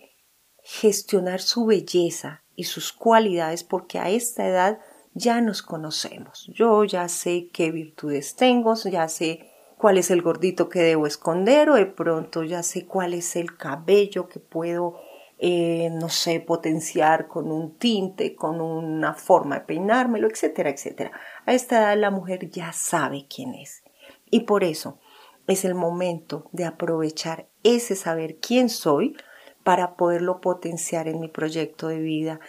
gestionar 0.63 1.41
su 1.41 1.65
belleza 1.65 2.45
y 2.55 2.65
sus 2.65 2.93
cualidades, 2.93 3.65
porque 3.65 3.99
a 3.99 4.11
esta 4.11 4.47
edad 4.47 4.79
ya 5.15 5.41
nos 5.41 5.63
conocemos. 5.63 6.51
Yo 6.53 6.85
ya 6.85 7.09
sé 7.09 7.49
qué 7.51 7.71
virtudes 7.71 8.37
tengo, 8.37 8.75
ya 8.75 9.09
sé 9.09 9.54
cuál 9.79 9.99
es 9.99 10.11
el 10.11 10.23
gordito 10.23 10.69
que 10.69 10.81
debo 10.81 11.07
esconder 11.07 11.71
o 11.71 11.75
de 11.75 11.87
pronto 11.87 12.43
ya 12.43 12.63
sé 12.63 12.87
cuál 12.87 13.15
es 13.15 13.37
el 13.37 13.57
cabello 13.57 14.29
que 14.29 14.41
puedo, 14.41 14.99
eh, 15.39 15.91
no 15.93 16.09
sé, 16.09 16.41
potenciar 16.41 17.29
con 17.29 17.51
un 17.51 17.77
tinte, 17.77 18.35
con 18.35 18.61
una 18.61 19.15
forma 19.15 19.59
de 19.59 19.65
peinármelo, 19.67 20.29
etcétera, 20.29 20.71
etcétera. 20.71 21.13
A 21.47 21.53
esta 21.53 21.79
edad 21.79 21.99
la 21.99 22.11
mujer 22.11 22.51
ya 22.51 22.73
sabe 22.73 23.27
quién 23.29 23.55
es. 23.55 23.83
Y 24.31 24.41
por 24.41 24.65
eso 24.65 24.99
es 25.47 25.65
el 25.65 25.75
momento 25.75 26.49
de 26.53 26.65
aprovechar 26.65 27.49
ese 27.63 27.97
saber 27.97 28.37
quién 28.37 28.69
soy 28.69 29.17
para 29.63 29.97
poderlo 29.97 30.41
potenciar 30.41 31.09
en 31.09 31.21
mi 31.21 31.29
proyecto 31.29 31.89
de 31.89 31.99
vida. 31.99 32.41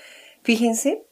Fíjense 0.44 1.08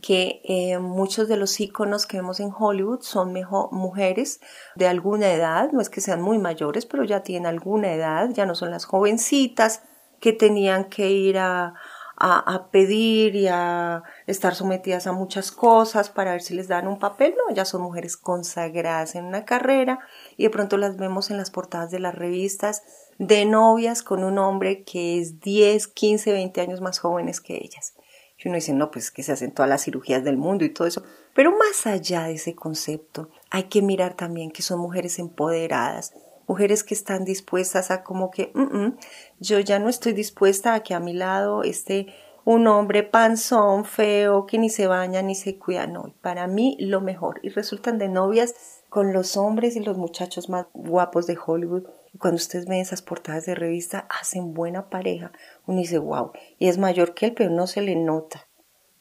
que 0.00 0.40
eh, 0.44 0.78
muchos 0.78 1.28
de 1.28 1.36
los 1.36 1.58
íconos 1.60 2.06
que 2.06 2.16
vemos 2.16 2.40
en 2.40 2.52
Hollywood 2.56 3.00
son 3.02 3.34
mujeres 3.70 4.40
de 4.76 4.86
alguna 4.86 5.32
edad, 5.32 5.70
no 5.72 5.80
es 5.80 5.90
que 5.90 6.00
sean 6.00 6.22
muy 6.22 6.38
mayores, 6.38 6.86
pero 6.86 7.04
ya 7.04 7.22
tienen 7.22 7.46
alguna 7.46 7.92
edad, 7.92 8.30
ya 8.30 8.46
no 8.46 8.54
son 8.54 8.70
las 8.70 8.84
jovencitas 8.84 9.82
que 10.20 10.32
tenían 10.32 10.84
que 10.84 11.10
ir 11.10 11.38
a, 11.38 11.74
a, 12.20 12.68
pedir 12.70 13.34
y 13.34 13.48
a 13.48 14.02
estar 14.26 14.54
sometidas 14.54 15.06
a 15.06 15.12
muchas 15.12 15.50
cosas 15.50 16.10
para 16.10 16.32
ver 16.32 16.42
si 16.42 16.54
les 16.54 16.68
dan 16.68 16.86
un 16.86 16.98
papel, 16.98 17.34
no, 17.36 17.54
ya 17.54 17.64
son 17.64 17.80
mujeres 17.80 18.18
consagradas 18.18 19.14
en 19.14 19.24
una 19.24 19.46
carrera 19.46 20.00
y 20.36 20.44
de 20.44 20.50
pronto 20.50 20.76
las 20.76 20.98
vemos 20.98 21.30
en 21.30 21.38
las 21.38 21.50
portadas 21.50 21.90
de 21.90 21.98
las 21.98 22.14
revistas 22.14 22.82
de 23.18 23.46
novias 23.46 24.02
con 24.02 24.22
un 24.22 24.38
hombre 24.38 24.84
que 24.84 25.18
es 25.18 25.40
10, 25.40 25.88
15, 25.88 26.32
20 26.32 26.60
años 26.60 26.80
más 26.82 26.98
jóvenes 26.98 27.40
que 27.40 27.56
ellas. 27.56 27.94
Y 28.42 28.48
uno 28.48 28.56
dice, 28.56 28.72
no, 28.72 28.90
pues 28.90 29.10
que 29.10 29.22
se 29.22 29.32
hacen 29.32 29.52
todas 29.52 29.68
las 29.68 29.84
cirugías 29.84 30.24
del 30.24 30.36
mundo 30.36 30.64
y 30.64 30.70
todo 30.70 30.88
eso. 30.88 31.02
Pero 31.34 31.52
más 31.52 31.86
allá 31.86 32.24
de 32.24 32.34
ese 32.34 32.54
concepto, 32.54 33.28
hay 33.50 33.64
que 33.64 33.82
mirar 33.82 34.14
también 34.14 34.50
que 34.50 34.62
son 34.62 34.80
mujeres 34.80 35.18
empoderadas, 35.18 36.14
mujeres 36.46 36.82
que 36.82 36.94
están 36.94 37.24
dispuestas 37.24 37.90
a 37.90 38.02
como 38.02 38.30
que, 38.30 38.50
mm, 38.54 38.96
yo 39.40 39.60
ya 39.60 39.78
no 39.78 39.88
estoy 39.88 40.12
dispuesta 40.12 40.74
a 40.74 40.82
que 40.82 40.94
a 40.94 41.00
mi 41.00 41.12
lado 41.12 41.62
esté 41.62 42.06
un 42.44 42.66
hombre 42.66 43.02
panzón, 43.02 43.84
feo, 43.84 44.46
que 44.46 44.58
ni 44.58 44.70
se 44.70 44.86
baña 44.86 45.22
ni 45.22 45.34
se 45.34 45.58
cuida. 45.58 45.86
No, 45.86 46.14
para 46.22 46.46
mí 46.46 46.76
lo 46.80 47.00
mejor. 47.00 47.40
Y 47.42 47.50
resultan 47.50 47.98
de 47.98 48.08
novias 48.08 48.82
con 48.88 49.12
los 49.12 49.36
hombres 49.36 49.76
y 49.76 49.80
los 49.80 49.98
muchachos 49.98 50.48
más 50.48 50.66
guapos 50.72 51.26
de 51.26 51.38
Hollywood. 51.44 51.84
Y 52.12 52.18
cuando 52.18 52.36
ustedes 52.36 52.66
ven 52.66 52.80
esas 52.80 53.02
portadas 53.02 53.46
de 53.46 53.54
revista, 53.54 54.06
hacen 54.10 54.52
buena 54.52 54.88
pareja. 54.88 55.32
Uno 55.66 55.78
dice, 55.78 55.98
wow. 55.98 56.32
Y 56.58 56.68
es 56.68 56.78
mayor 56.78 57.14
que 57.14 57.26
él, 57.26 57.34
pero 57.34 57.50
no 57.50 57.66
se 57.66 57.82
le 57.82 57.96
nota. 57.96 58.48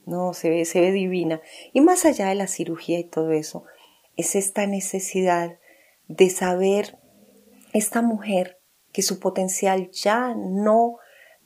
No, 0.06 0.34
se 0.34 0.50
ve, 0.50 0.66
se 0.66 0.82
ve 0.82 0.92
divina. 0.92 1.42
Y 1.74 1.82
más 1.82 2.06
allá 2.06 2.28
de 2.28 2.36
la 2.36 2.48
cirugía 2.48 3.00
y 3.00 3.04
todo 3.04 3.32
eso, 3.32 3.64
es 4.16 4.36
esta 4.36 4.66
necesidad 4.68 5.60
de 6.08 6.30
saber 6.30 6.98
esta 7.74 8.02
mujer 8.02 8.60
que 8.92 9.02
su 9.02 9.20
potencial 9.20 9.90
ya 9.92 10.34
no 10.36 10.98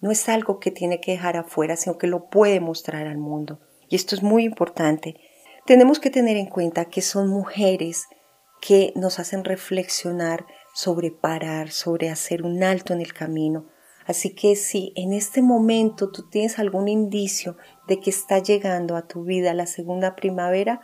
no 0.04 0.12
es 0.12 0.28
algo 0.28 0.60
que 0.60 0.70
tiene 0.70 1.00
que 1.00 1.14
dejar 1.14 1.38
afuera, 1.38 1.78
sino 1.78 1.98
que 1.98 2.08
lo 2.08 2.28
puede 2.28 2.60
mostrar 2.60 3.08
al 3.08 3.18
mundo. 3.18 3.62
Y 3.88 3.96
esto 3.96 4.16
es 4.16 4.22
muy 4.22 4.44
importante. 4.44 5.16
Tenemos 5.66 6.02
que 6.02 6.10
tener 6.10 6.36
en 6.36 6.48
cuenta 6.48 6.90
que 6.90 7.02
son 7.02 7.30
mujeres 7.30 8.08
que 8.60 8.92
nos 8.98 9.20
hacen 9.20 9.46
reflexionar 9.46 10.46
sobre 10.74 11.12
parar, 11.12 11.72
sobre 11.72 12.10
hacer 12.10 12.44
un 12.44 12.64
alto 12.64 12.94
en 12.94 13.02
el 13.02 13.14
camino. 13.14 13.68
Así 14.06 14.36
que 14.36 14.56
si 14.56 14.92
en 14.96 15.14
este 15.14 15.42
momento 15.42 16.12
tú 16.12 16.28
tienes 16.30 16.60
algún 16.60 16.88
indicio 16.88 17.56
de 17.88 18.00
que 18.00 18.10
está 18.10 18.40
llegando 18.40 18.96
a 18.98 19.08
tu 19.08 19.24
vida 19.24 19.54
la 19.54 19.68
segunda 19.68 20.16
primavera, 20.16 20.82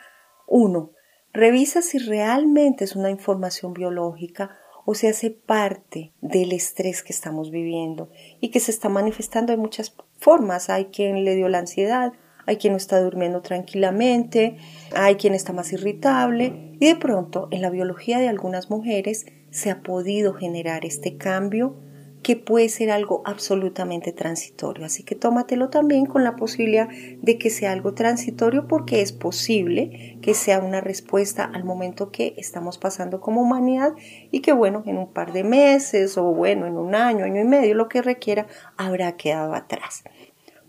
uno, 0.47 0.91
revisa 1.33 1.81
si 1.81 1.97
realmente 1.97 2.85
es 2.85 2.95
una 2.95 3.09
información 3.09 3.73
biológica 3.73 4.57
o 4.85 4.95
se 4.95 5.09
hace 5.09 5.31
parte 5.31 6.13
del 6.21 6.53
estrés 6.53 7.03
que 7.03 7.13
estamos 7.13 7.51
viviendo 7.51 8.09
y 8.39 8.49
que 8.49 8.59
se 8.59 8.71
está 8.71 8.89
manifestando 8.89 9.51
de 9.51 9.57
muchas 9.57 9.95
formas. 10.17 10.69
Hay 10.69 10.85
quien 10.85 11.25
le 11.25 11.35
dio 11.35 11.49
la 11.49 11.59
ansiedad, 11.59 12.13
hay 12.45 12.57
quien 12.57 12.73
no 12.73 12.77
está 12.77 12.99
durmiendo 12.99 13.41
tranquilamente, 13.41 14.57
hay 14.95 15.15
quien 15.15 15.35
está 15.35 15.53
más 15.53 15.71
irritable 15.73 16.75
y 16.79 16.87
de 16.87 16.95
pronto 16.95 17.49
en 17.51 17.61
la 17.61 17.69
biología 17.69 18.17
de 18.17 18.29
algunas 18.29 18.69
mujeres 18.71 19.25
se 19.51 19.71
ha 19.71 19.81
podido 19.81 20.33
generar 20.33 20.85
este 20.85 21.17
cambio 21.17 21.75
que 22.23 22.35
puede 22.35 22.69
ser 22.69 22.91
algo 22.91 23.21
absolutamente 23.25 24.11
transitorio. 24.11 24.85
Así 24.85 25.03
que 25.03 25.15
tómatelo 25.15 25.69
también 25.69 26.05
con 26.05 26.23
la 26.23 26.35
posibilidad 26.35 26.89
de 26.89 27.37
que 27.37 27.49
sea 27.49 27.71
algo 27.71 27.93
transitorio 27.93 28.67
porque 28.67 29.01
es 29.01 29.13
posible 29.13 30.17
que 30.21 30.33
sea 30.33 30.59
una 30.59 30.81
respuesta 30.81 31.45
al 31.45 31.63
momento 31.63 32.11
que 32.11 32.33
estamos 32.37 32.77
pasando 32.77 33.21
como 33.21 33.41
humanidad 33.41 33.93
y 34.31 34.41
que 34.41 34.51
bueno, 34.51 34.83
en 34.85 34.97
un 34.97 35.13
par 35.13 35.31
de 35.31 35.43
meses 35.43 36.17
o 36.17 36.33
bueno, 36.33 36.67
en 36.67 36.77
un 36.77 36.93
año, 36.93 37.23
año 37.23 37.41
y 37.41 37.45
medio, 37.45 37.75
lo 37.75 37.87
que 37.87 38.01
requiera, 38.01 38.47
habrá 38.77 39.15
quedado 39.15 39.53
atrás. 39.53 40.03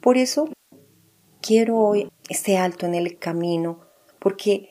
Por 0.01 0.17
eso 0.17 0.49
quiero 1.41 1.79
hoy 1.79 2.11
este 2.29 2.59
alto 2.59 2.87
en 2.87 2.95
el 2.95 3.19
camino 3.19 3.81
porque 4.19 4.71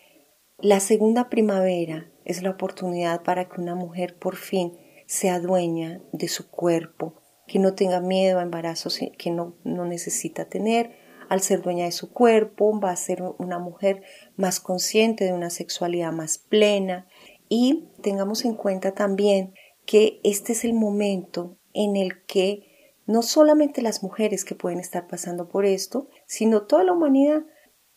la 0.59 0.79
segunda 0.79 1.29
primavera 1.29 2.09
es 2.29 2.43
la 2.43 2.51
oportunidad 2.51 3.23
para 3.23 3.49
que 3.49 3.59
una 3.59 3.73
mujer 3.73 4.15
por 4.15 4.35
fin 4.35 4.77
sea 5.07 5.39
dueña 5.39 5.99
de 6.13 6.27
su 6.27 6.51
cuerpo, 6.51 7.15
que 7.47 7.57
no 7.57 7.73
tenga 7.73 8.01
miedo 8.01 8.37
a 8.37 8.43
embarazos 8.43 8.99
que 9.17 9.31
no, 9.31 9.55
no 9.63 9.85
necesita 9.85 10.45
tener. 10.45 10.95
Al 11.27 11.41
ser 11.41 11.63
dueña 11.63 11.85
de 11.85 11.91
su 11.91 12.13
cuerpo, 12.13 12.79
va 12.79 12.91
a 12.91 12.95
ser 12.95 13.23
una 13.39 13.57
mujer 13.57 14.03
más 14.35 14.59
consciente 14.59 15.25
de 15.25 15.33
una 15.33 15.49
sexualidad 15.49 16.11
más 16.11 16.37
plena. 16.37 17.07
Y 17.49 17.89
tengamos 18.03 18.45
en 18.45 18.53
cuenta 18.53 18.93
también 18.93 19.55
que 19.87 20.21
este 20.23 20.51
es 20.51 20.63
el 20.63 20.73
momento 20.73 21.57
en 21.73 21.95
el 21.95 22.23
que 22.25 22.67
no 23.07 23.23
solamente 23.23 23.81
las 23.81 24.03
mujeres 24.03 24.45
que 24.45 24.53
pueden 24.53 24.79
estar 24.79 25.07
pasando 25.07 25.49
por 25.49 25.65
esto, 25.65 26.09
sino 26.27 26.67
toda 26.67 26.83
la 26.83 26.93
humanidad. 26.93 27.41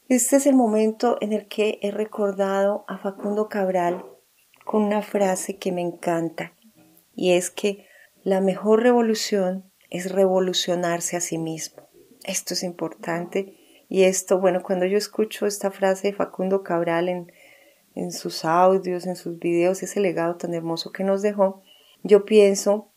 Este 0.08 0.36
es 0.36 0.46
el 0.46 0.54
momento 0.54 1.18
en 1.20 1.34
el 1.34 1.48
que 1.48 1.78
he 1.82 1.90
recordado 1.90 2.86
a 2.88 2.96
Facundo 2.96 3.50
Cabral 3.50 4.06
con 4.64 4.82
una 4.82 5.02
frase 5.02 5.58
que 5.58 5.72
me 5.72 5.80
encanta 5.80 6.54
y 7.14 7.32
es 7.32 7.50
que 7.50 7.86
la 8.24 8.40
mejor 8.40 8.82
revolución 8.82 9.70
es 9.90 10.12
revolucionarse 10.12 11.16
a 11.16 11.20
sí 11.20 11.38
mismo. 11.38 11.88
Esto 12.24 12.54
es 12.54 12.62
importante 12.62 13.56
y 13.88 14.04
esto, 14.04 14.40
bueno, 14.40 14.62
cuando 14.62 14.86
yo 14.86 14.96
escucho 14.96 15.46
esta 15.46 15.70
frase 15.70 16.08
de 16.08 16.14
Facundo 16.14 16.62
Cabral 16.62 17.08
en, 17.08 17.32
en 17.94 18.12
sus 18.12 18.44
audios, 18.44 19.06
en 19.06 19.16
sus 19.16 19.38
videos, 19.38 19.82
ese 19.82 20.00
legado 20.00 20.36
tan 20.36 20.54
hermoso 20.54 20.92
que 20.92 21.04
nos 21.04 21.20
dejó, 21.20 21.62
yo 22.02 22.24
pienso 22.24 22.92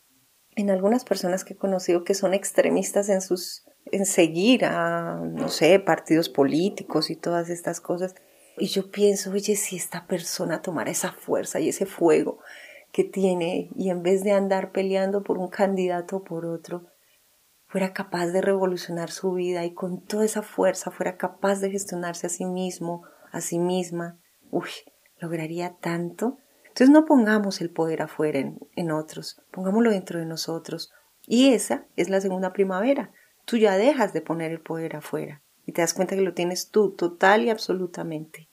en 0.54 0.70
algunas 0.70 1.04
personas 1.04 1.44
que 1.44 1.52
he 1.52 1.56
conocido 1.56 2.04
que 2.04 2.14
son 2.14 2.32
extremistas 2.32 3.08
en 3.08 3.20
sus 3.20 3.66
en 3.92 4.04
seguir 4.04 4.64
a 4.64 5.20
no 5.22 5.48
sé, 5.48 5.78
partidos 5.78 6.28
políticos 6.28 7.10
y 7.10 7.16
todas 7.16 7.50
estas 7.50 7.80
cosas. 7.80 8.14
Y 8.58 8.66
yo 8.68 8.90
pienso, 8.90 9.30
oye, 9.30 9.54
si 9.54 9.76
esta 9.76 10.06
persona 10.06 10.62
tomara 10.62 10.90
esa 10.90 11.12
fuerza 11.12 11.60
y 11.60 11.68
ese 11.68 11.84
fuego 11.84 12.38
que 12.90 13.04
tiene 13.04 13.70
y 13.76 13.90
en 13.90 14.02
vez 14.02 14.24
de 14.24 14.32
andar 14.32 14.72
peleando 14.72 15.22
por 15.22 15.36
un 15.38 15.48
candidato 15.48 16.16
o 16.16 16.24
por 16.24 16.46
otro, 16.46 16.86
fuera 17.66 17.92
capaz 17.92 18.28
de 18.28 18.40
revolucionar 18.40 19.10
su 19.10 19.32
vida 19.32 19.64
y 19.64 19.74
con 19.74 20.00
toda 20.00 20.24
esa 20.24 20.42
fuerza 20.42 20.90
fuera 20.90 21.18
capaz 21.18 21.60
de 21.60 21.70
gestionarse 21.70 22.28
a 22.28 22.30
sí 22.30 22.46
mismo, 22.46 23.02
a 23.32 23.42
sí 23.42 23.58
misma, 23.58 24.18
uy, 24.50 24.70
lograría 25.18 25.76
tanto. 25.78 26.38
Entonces 26.62 26.90
no 26.90 27.04
pongamos 27.04 27.60
el 27.60 27.70
poder 27.70 28.00
afuera 28.02 28.38
en, 28.38 28.58
en 28.76 28.90
otros, 28.90 29.42
pongámoslo 29.50 29.90
dentro 29.90 30.18
de 30.18 30.26
nosotros. 30.26 30.92
Y 31.26 31.52
esa 31.52 31.86
es 31.96 32.08
la 32.08 32.22
segunda 32.22 32.52
primavera. 32.54 33.12
Tú 33.44 33.58
ya 33.58 33.76
dejas 33.76 34.14
de 34.14 34.22
poner 34.22 34.52
el 34.52 34.60
poder 34.60 34.96
afuera 34.96 35.42
y 35.66 35.72
te 35.72 35.82
das 35.82 35.92
cuenta 35.92 36.14
que 36.14 36.22
lo 36.22 36.32
tienes 36.32 36.70
tú 36.70 36.92
total 36.92 37.44
y 37.44 37.50
absolutamente, 37.50 38.48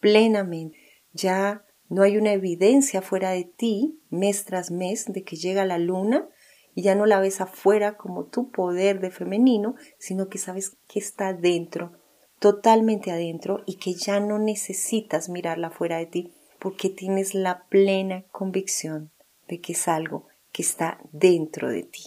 plenamente. 0.00 0.78
Ya 1.12 1.64
no 1.88 2.02
hay 2.02 2.16
una 2.16 2.32
evidencia 2.32 3.00
fuera 3.00 3.30
de 3.30 3.44
ti, 3.44 4.00
mes 4.10 4.44
tras 4.44 4.70
mes, 4.70 5.06
de 5.06 5.22
que 5.22 5.36
llega 5.36 5.64
la 5.64 5.78
luna 5.78 6.28
y 6.74 6.82
ya 6.82 6.94
no 6.94 7.06
la 7.06 7.20
ves 7.20 7.40
afuera 7.40 7.96
como 7.96 8.24
tu 8.24 8.50
poder 8.50 9.00
de 9.00 9.10
femenino, 9.10 9.76
sino 9.98 10.28
que 10.28 10.38
sabes 10.38 10.76
que 10.88 10.98
está 10.98 11.32
dentro, 11.32 11.92
totalmente 12.40 13.12
adentro 13.12 13.62
y 13.64 13.76
que 13.76 13.94
ya 13.94 14.20
no 14.20 14.38
necesitas 14.38 15.28
mirarla 15.28 15.70
fuera 15.70 15.98
de 15.98 16.06
ti 16.06 16.32
porque 16.58 16.90
tienes 16.90 17.34
la 17.34 17.64
plena 17.68 18.24
convicción 18.32 19.12
de 19.46 19.60
que 19.60 19.72
es 19.72 19.86
algo 19.86 20.26
que 20.52 20.62
está 20.62 20.98
dentro 21.12 21.70
de 21.70 21.84
ti. 21.84 22.02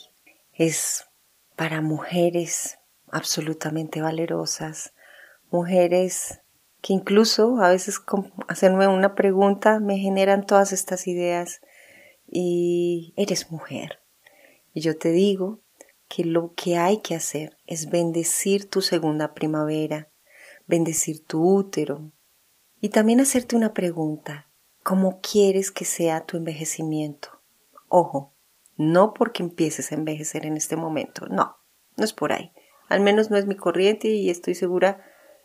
Es 0.54 1.06
para 1.56 1.82
mujeres 1.82 2.79
absolutamente 3.12 4.02
valerosas, 4.02 4.94
mujeres 5.52 6.42
que 6.82 6.94
incluso 6.94 7.62
a 7.62 7.70
veces 7.70 8.02
hacerme 8.48 8.88
una 8.88 9.16
pregunta 9.16 9.80
me 9.80 9.98
generan 9.98 10.46
todas 10.46 10.72
estas 10.72 11.08
ideas 11.08 11.62
y 12.28 13.14
eres 13.18 13.52
mujer. 13.52 14.00
Y 14.74 14.82
yo 14.82 14.98
te 14.98 15.12
digo 15.12 15.60
que 16.08 16.24
lo 16.24 16.54
que 16.56 16.78
hay 16.78 17.00
que 17.00 17.16
hacer 17.16 17.58
es 17.68 17.90
bendecir 17.90 18.70
tu 18.70 18.82
segunda 18.82 19.34
primavera, 19.34 20.10
bendecir 20.68 21.26
tu 21.26 21.44
útero 21.44 22.12
y 22.82 22.90
también 22.90 23.20
hacerte 23.20 23.56
una 23.56 23.74
pregunta, 23.74 24.50
¿cómo 24.84 25.20
quieres 25.22 25.72
que 25.72 25.86
sea 25.86 26.26
tu 26.26 26.38
envejecimiento? 26.38 27.42
Ojo, 27.90 28.34
no 28.78 29.14
porque 29.14 29.44
empieces 29.44 29.92
a 29.92 29.96
envejecer 29.96 30.46
en 30.46 30.56
este 30.56 30.78
momento, 30.78 31.28
no, 31.28 31.58
no 31.98 32.06
es 32.06 32.14
por 32.14 32.32
ahí. 32.32 32.54
Al 32.90 33.02
menos 33.02 33.30
no 33.30 33.38
es 33.38 33.46
mi 33.46 33.56
corriente 33.56 34.10
y 34.10 34.30
estoy 34.30 34.56
segura 34.56 35.00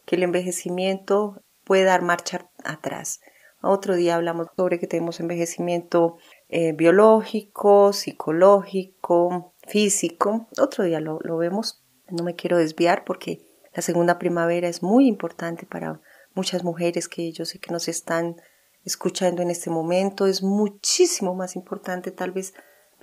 que 0.06 0.16
el 0.16 0.22
envejecimiento 0.22 1.42
puede 1.62 1.84
dar 1.84 2.02
marcha 2.02 2.50
atrás. 2.64 3.20
Otro 3.62 3.94
día 3.94 4.16
hablamos 4.16 4.48
sobre 4.56 4.78
que 4.78 4.86
tenemos 4.86 5.20
envejecimiento 5.20 6.16
eh, 6.48 6.72
biológico, 6.72 7.92
psicológico, 7.92 9.54
físico. 9.66 10.48
Otro 10.58 10.84
día 10.84 11.00
lo, 11.00 11.18
lo 11.22 11.36
vemos. 11.36 11.82
No 12.10 12.24
me 12.24 12.34
quiero 12.34 12.58
desviar 12.58 13.04
porque 13.04 13.40
la 13.74 13.82
segunda 13.82 14.18
primavera 14.18 14.68
es 14.68 14.82
muy 14.82 15.06
importante 15.06 15.66
para 15.66 16.00
muchas 16.34 16.64
mujeres 16.64 17.08
que 17.08 17.32
yo 17.32 17.44
sé 17.44 17.58
que 17.58 17.72
nos 17.72 17.88
están 17.88 18.36
escuchando 18.84 19.42
en 19.42 19.50
este 19.50 19.70
momento. 19.70 20.26
Es 20.26 20.42
muchísimo 20.42 21.34
más 21.34 21.56
importante 21.56 22.10
tal 22.10 22.32
vez 22.32 22.54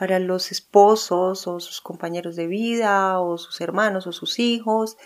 para 0.02 0.18
los 0.18 0.52
esposos 0.52 1.46
o 1.46 1.60
sus 1.60 1.80
compañeros 1.80 2.36
de 2.36 2.48
vida 2.48 3.20
o 3.20 3.38
sus 3.38 3.62
hermanos 3.62 4.08
o 4.08 4.12
sus 4.12 4.40
hijos, 4.40 4.98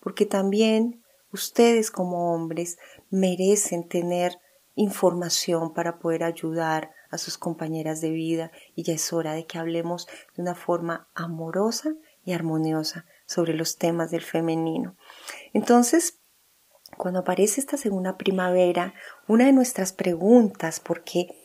porque 0.00 0.26
también 0.26 1.04
Ustedes 1.34 1.90
como 1.90 2.32
hombres 2.32 2.78
merecen 3.10 3.88
tener 3.88 4.38
información 4.76 5.74
para 5.74 5.98
poder 5.98 6.22
ayudar 6.22 6.92
a 7.10 7.18
sus 7.18 7.38
compañeras 7.38 8.00
de 8.00 8.10
vida 8.10 8.52
y 8.76 8.84
ya 8.84 8.94
es 8.94 9.12
hora 9.12 9.32
de 9.32 9.44
que 9.44 9.58
hablemos 9.58 10.06
de 10.36 10.42
una 10.42 10.54
forma 10.54 11.08
amorosa 11.12 11.92
y 12.24 12.34
armoniosa 12.34 13.06
sobre 13.26 13.52
los 13.52 13.78
temas 13.78 14.12
del 14.12 14.22
femenino. 14.22 14.96
Entonces, 15.52 16.20
cuando 16.96 17.18
aparece 17.18 17.60
esta 17.60 17.78
segunda 17.78 18.16
primavera, 18.16 18.94
una 19.26 19.46
de 19.46 19.52
nuestras 19.52 19.92
preguntas, 19.92 20.78
porque 20.78 21.43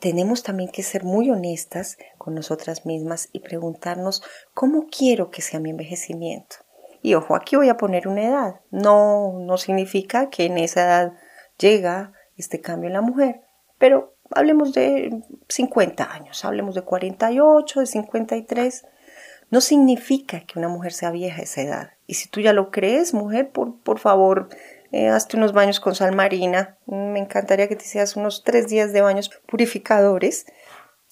tenemos 0.00 0.42
también 0.42 0.70
que 0.70 0.82
ser 0.82 1.04
muy 1.04 1.30
honestas 1.30 1.96
con 2.18 2.34
nosotras 2.34 2.86
mismas 2.86 3.28
y 3.32 3.40
preguntarnos 3.40 4.22
cómo 4.52 4.86
quiero 4.86 5.30
que 5.30 5.42
sea 5.42 5.60
mi 5.60 5.70
envejecimiento. 5.70 6.56
Y 7.02 7.14
ojo, 7.14 7.36
aquí 7.36 7.56
voy 7.56 7.68
a 7.68 7.76
poner 7.76 8.08
una 8.08 8.22
edad. 8.22 8.60
No, 8.70 9.38
no 9.38 9.58
significa 9.58 10.30
que 10.30 10.46
en 10.46 10.58
esa 10.58 10.84
edad 10.84 11.12
llega 11.58 12.12
este 12.36 12.60
cambio 12.60 12.88
en 12.88 12.94
la 12.94 13.02
mujer, 13.02 13.42
pero 13.78 14.14
hablemos 14.30 14.72
de 14.72 15.22
50 15.48 16.12
años, 16.12 16.44
hablemos 16.44 16.74
de 16.74 16.82
48, 16.82 17.80
de 17.80 17.86
53. 17.86 18.86
No 19.50 19.60
significa 19.60 20.40
que 20.40 20.58
una 20.58 20.68
mujer 20.68 20.92
sea 20.92 21.10
vieja 21.10 21.40
a 21.40 21.44
esa 21.44 21.60
edad. 21.60 21.90
Y 22.06 22.14
si 22.14 22.28
tú 22.28 22.40
ya 22.40 22.52
lo 22.52 22.70
crees, 22.70 23.14
mujer, 23.14 23.50
por, 23.50 23.78
por 23.80 23.98
favor, 23.98 24.48
eh, 24.94 25.08
hazte 25.08 25.36
unos 25.36 25.52
baños 25.52 25.80
con 25.80 25.96
sal 25.96 26.14
marina. 26.14 26.78
Me 26.86 27.18
encantaría 27.18 27.66
que 27.66 27.74
te 27.74 27.82
hicieras 27.82 28.14
unos 28.14 28.44
tres 28.44 28.68
días 28.68 28.92
de 28.92 29.00
baños 29.00 29.28
purificadores 29.46 30.46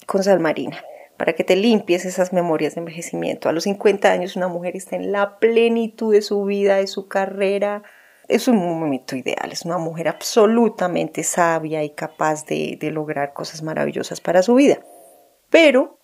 con 0.05 0.23
sal 0.23 0.39
marina 0.39 0.81
para 1.17 1.33
que 1.33 1.43
te 1.43 1.57
limpies 1.57 2.05
esas 2.05 2.31
memorias 2.31 2.75
de 2.75 2.79
envejecimiento. 2.79 3.49
A 3.49 3.51
los 3.51 3.65
50 3.65 4.09
años 4.09 4.37
una 4.37 4.47
mujer 4.47 4.77
está 4.77 4.95
en 4.95 5.11
la 5.11 5.37
plenitud 5.37 6.13
de 6.13 6.21
su 6.21 6.45
vida, 6.45 6.77
de 6.77 6.87
su 6.87 7.09
carrera. 7.09 7.83
Es 8.29 8.47
un 8.47 8.55
momento 8.55 9.17
ideal, 9.17 9.51
es 9.51 9.65
una 9.65 9.77
mujer 9.77 10.07
absolutamente 10.07 11.23
sabia 11.23 11.83
y 11.83 11.89
capaz 11.89 12.45
de 12.45 12.89
lograr 12.89 13.33
cosas 13.33 13.63
maravillosas 13.63 14.21
para 14.21 14.43
su 14.43 14.55
vida. 14.55 14.79
Pero 15.49 15.99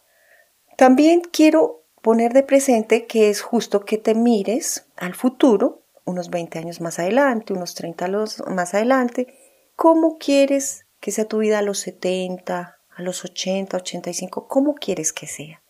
también 0.76 1.22
quiero 1.22 1.86
poner 2.02 2.34
de 2.34 2.44
presente 2.44 3.06
que 3.06 3.30
es 3.30 3.42
justo 3.42 3.86
que 3.86 3.98
te 3.98 4.16
mires 4.16 4.86
al 4.98 5.16
futuro 5.16 5.84
unos 6.10 6.30
20 6.30 6.60
años 6.60 6.82
más 6.82 7.00
adelante, 7.00 7.54
unos 7.54 7.76
30 7.76 8.08
más 8.48 8.74
adelante, 8.74 9.28
cómo 9.76 10.18
quieres 10.18 10.86
que 11.00 11.12
sea 11.12 11.26
tu 11.26 11.40
vida 11.40 11.60
a 11.60 11.62
los 11.62 11.80
70, 11.80 12.80
a 12.90 13.02
los 13.02 13.24
80, 13.24 13.78
85, 13.78 14.48
cómo 14.48 14.76
quieres 14.76 15.14
que 15.14 15.28
sea. 15.28 15.64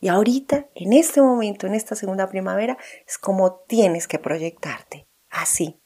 Y 0.00 0.08
ahorita, 0.08 0.68
en 0.74 0.92
este 0.92 1.22
momento, 1.22 1.68
en 1.68 1.74
esta 1.74 1.94
segunda 1.94 2.28
primavera, 2.28 2.76
es 3.06 3.18
como 3.18 3.60
tienes 3.68 4.08
que 4.08 4.18
proyectarte, 4.18 5.06
así. 5.30 5.80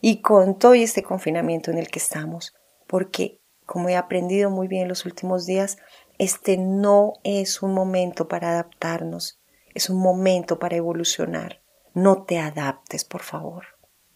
Y 0.00 0.22
con 0.22 0.58
todo 0.58 0.72
este 0.72 1.02
confinamiento 1.02 1.70
en 1.70 1.76
el 1.76 1.88
que 1.88 1.98
estamos, 1.98 2.54
porque, 2.86 3.42
como 3.66 3.90
he 3.90 3.96
aprendido 3.96 4.48
muy 4.48 4.68
bien 4.68 4.82
en 4.82 4.88
los 4.88 5.04
últimos 5.04 5.44
días, 5.44 5.76
este 6.16 6.56
no 6.56 7.12
es 7.24 7.62
un 7.62 7.74
momento 7.74 8.26
para 8.26 8.52
adaptarnos, 8.52 9.38
es 9.74 9.90
un 9.90 9.98
momento 9.98 10.58
para 10.58 10.76
evolucionar. 10.76 11.60
No 11.94 12.24
te 12.24 12.38
adaptes, 12.38 13.04
por 13.04 13.22
favor. 13.22 13.64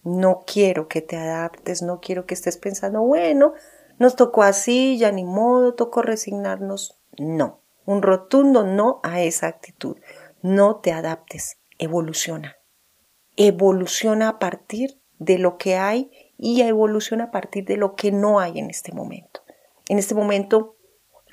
No 0.05 0.43
quiero 0.47 0.89
que 0.89 1.01
te 1.01 1.17
adaptes, 1.17 1.83
no 1.83 2.01
quiero 2.01 2.27
que 2.27 2.35
estés 2.35 2.57
pensando, 2.57 3.03
bueno, 3.03 3.55
nos 3.99 4.17
tocó 4.17 4.43
así, 4.43 4.99
ya 4.99 5.13
ni 5.13 5.25
modo, 5.25 5.75
tocó 5.75 6.03
resignarnos. 6.03 7.01
No, 7.19 7.61
un 7.85 8.03
rotundo 8.03 8.65
no 8.65 9.01
a 9.03 9.23
esa 9.23 9.47
actitud. 9.47 9.97
No 10.43 10.77
te 10.77 10.93
adaptes, 10.93 11.59
evoluciona. 11.79 12.57
Evoluciona 13.37 14.29
a 14.29 14.39
partir 14.39 15.01
de 15.19 15.39
lo 15.39 15.57
que 15.57 15.77
hay 15.77 16.11
y 16.37 16.63
evoluciona 16.63 17.25
a 17.25 17.31
partir 17.31 17.65
de 17.65 17.77
lo 17.77 17.95
que 17.95 18.11
no 18.11 18.41
hay 18.41 18.59
en 18.59 18.71
este 18.71 18.93
momento. 18.93 19.43
En 19.89 19.99
este 19.99 20.15
momento 20.15 20.77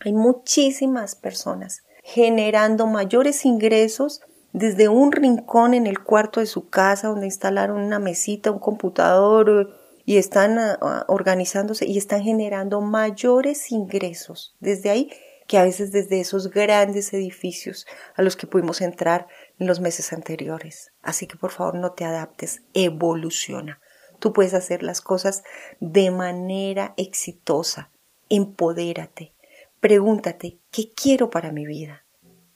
hay 0.06 0.14
muchísimas 0.14 1.16
personas 1.16 1.84
generando 2.04 2.88
mayores 2.88 3.46
ingresos 3.46 4.22
desde 4.54 4.90
un 4.90 5.12
rincón 5.12 5.74
en 5.74 5.88
el 5.88 6.04
cuarto 6.04 6.40
de 6.40 6.46
su 6.46 6.70
casa 6.70 7.08
donde 7.08 7.28
instalaron 7.28 7.82
una 7.82 8.00
mesita, 8.00 8.52
un 8.52 8.60
computador 8.60 9.76
y 10.06 10.18
están 10.18 10.58
ah, 10.58 10.78
ah, 10.82 11.06
organizándose 11.08 11.86
y 11.86 11.98
están 11.98 12.24
generando 12.24 12.82
mayores 12.82 13.72
ingresos 13.72 14.56
desde 14.60 14.90
ahí 14.90 15.12
que 15.48 15.58
a 15.58 15.64
veces 15.64 15.92
desde 15.92 16.20
esos 16.20 16.52
grandes 16.52 17.12
edificios 17.12 17.88
a 18.16 18.22
los 18.22 18.36
que 18.36 18.46
pudimos 18.46 18.82
entrar 18.82 19.28
en 19.58 19.66
los 19.66 19.80
meses 19.80 20.14
anteriores. 20.14 20.92
Así 21.02 21.26
que 21.26 21.38
por 21.38 21.52
favor 21.52 21.74
no 21.74 21.94
te 21.94 22.06
adaptes, 22.06 22.62
evoluciona. 22.76 23.82
Tú 24.20 24.32
puedes 24.32 24.54
hacer 24.54 24.84
las 24.84 25.02
cosas 25.02 25.44
de 25.80 26.12
manera 26.12 26.94
exitosa. 26.98 27.90
Empodérate. 28.30 29.34
Pregúntate, 29.80 30.60
¿qué 30.72 30.92
quiero 30.92 31.30
para 31.30 31.52
mi 31.52 31.66
vida? 31.66 32.06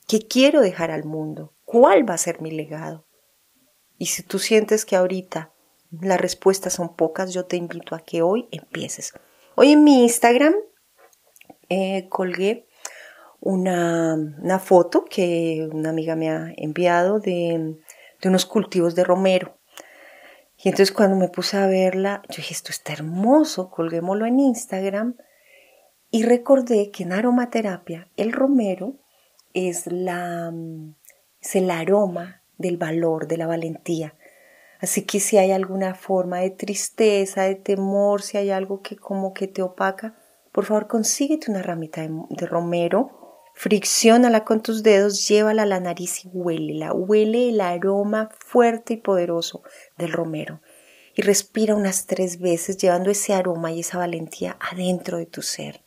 ¿Qué 0.07 0.27
quiero 0.27 0.61
dejar 0.61 0.91
al 0.91 1.03
mundo? 1.03 1.52
¿Cuál 1.73 2.07
va 2.07 2.13
a 2.13 2.19
ser 2.19 2.39
mi 2.39 2.51
legado? 2.51 3.07
Y 3.97 4.05
si 4.05 4.21
tú 4.21 4.37
sientes 4.37 4.85
que 4.85 4.95
ahorita 4.95 5.55
las 5.89 6.21
respuestas 6.21 6.73
son 6.73 6.95
pocas, 6.95 7.33
yo 7.33 7.47
te 7.47 7.57
invito 7.57 7.95
a 7.95 8.01
que 8.01 8.21
hoy 8.21 8.47
empieces. 8.51 9.11
Hoy 9.55 9.71
en 9.71 9.83
mi 9.83 10.03
Instagram 10.03 10.53
eh, 11.69 12.07
colgué 12.09 12.67
una, 13.39 14.13
una, 14.13 14.59
foto 14.59 15.03
que 15.03 15.67
una 15.71 15.89
amiga 15.89 16.15
me 16.15 16.29
ha 16.29 16.53
enviado 16.57 17.19
de, 17.19 17.79
de 18.21 18.29
unos 18.29 18.45
cultivos 18.45 18.93
de 18.93 19.05
romero. 19.05 19.57
Y 20.63 20.69
entonces 20.69 20.91
cuando 20.91 21.17
me 21.17 21.29
puse 21.29 21.57
a 21.57 21.65
verla, 21.65 22.21
yo 22.29 22.35
dije, 22.37 22.53
esto 22.53 22.69
está 22.69 22.93
hermoso, 22.93 23.71
colguémoslo 23.71 24.27
en 24.27 24.39
Instagram. 24.39 25.17
Y 26.11 26.21
recordé 26.21 26.91
que 26.91 27.01
en 27.01 27.13
aromaterapia 27.13 28.11
el 28.15 28.31
romero 28.31 28.99
es 29.53 29.87
la 29.87 30.53
es 31.43 31.55
el 31.55 31.69
aroma 31.69 32.41
del 32.57 32.77
valor, 32.77 33.27
de 33.27 33.37
la 33.37 33.47
valentía. 33.47 34.15
Así 34.79 35.03
que 35.03 35.19
si 35.19 35.37
hay 35.37 35.51
alguna 35.51 35.93
forma 35.93 36.39
de 36.39 36.49
tristeza, 36.49 37.43
de 37.43 37.55
temor, 37.55 38.21
si 38.21 38.37
hay 38.37 38.49
algo 38.49 38.81
que 38.81 38.95
como 38.95 39.33
que 39.33 39.47
te 39.47 39.61
opaca, 39.61 40.15
por 40.51 40.65
favor 40.65 40.87
consíguete 40.87 41.51
una 41.51 41.61
ramita 41.61 42.01
de, 42.01 42.45
romero, 42.45 43.41
fricciónala 43.55 44.43
con 44.45 44.61
tus 44.61 44.83
dedos, 44.83 45.27
llévala 45.27 45.63
a 45.63 45.65
la 45.65 45.79
nariz 45.79 46.25
y 46.25 46.29
huélela, 46.29 46.93
huele 46.93 47.49
el 47.49 47.61
aroma 47.61 48.29
fuerte 48.39 48.95
y 48.95 48.97
poderoso 48.97 49.63
del 49.97 50.11
romero. 50.11 50.61
Y 51.15 51.21
respira 51.21 51.75
unas 51.75 52.07
tres 52.07 52.39
veces 52.39 52.77
llevando 52.77 53.11
ese 53.11 53.33
aroma 53.33 53.71
y 53.71 53.81
esa 53.81 53.99
valentía 53.99 54.57
adentro 54.59 55.17
de 55.17 55.27
tu 55.27 55.41
ser. 55.41 55.82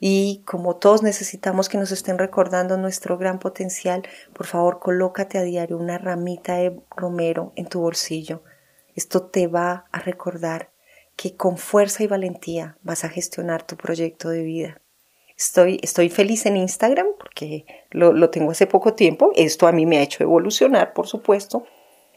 Y 0.00 0.42
como 0.44 0.76
todos 0.76 1.02
necesitamos 1.02 1.68
que 1.68 1.78
nos 1.78 1.90
estén 1.90 2.18
recordando 2.18 2.76
nuestro 2.76 3.18
gran 3.18 3.38
potencial, 3.38 4.02
por 4.32 4.46
favor 4.46 4.78
colócate 4.78 5.38
a 5.38 5.42
diario 5.42 5.76
una 5.76 5.98
ramita 5.98 6.56
de 6.56 6.78
romero 6.94 7.52
en 7.56 7.66
tu 7.66 7.80
bolsillo. 7.80 8.42
Esto 8.94 9.22
te 9.22 9.48
va 9.48 9.86
a 9.90 9.98
recordar 9.98 10.70
que 11.16 11.34
con 11.34 11.58
fuerza 11.58 12.04
y 12.04 12.06
valentía 12.06 12.78
vas 12.82 13.04
a 13.04 13.08
gestionar 13.08 13.66
tu 13.66 13.76
proyecto 13.76 14.28
de 14.28 14.42
vida. 14.42 14.80
Estoy, 15.36 15.80
estoy 15.82 16.08
feliz 16.08 16.46
en 16.46 16.56
Instagram 16.56 17.06
porque 17.18 17.64
lo, 17.90 18.12
lo 18.12 18.30
tengo 18.30 18.52
hace 18.52 18.66
poco 18.66 18.94
tiempo. 18.94 19.32
Esto 19.34 19.66
a 19.66 19.72
mí 19.72 19.86
me 19.86 19.98
ha 19.98 20.02
hecho 20.02 20.22
evolucionar, 20.22 20.92
por 20.92 21.06
supuesto. 21.06 21.64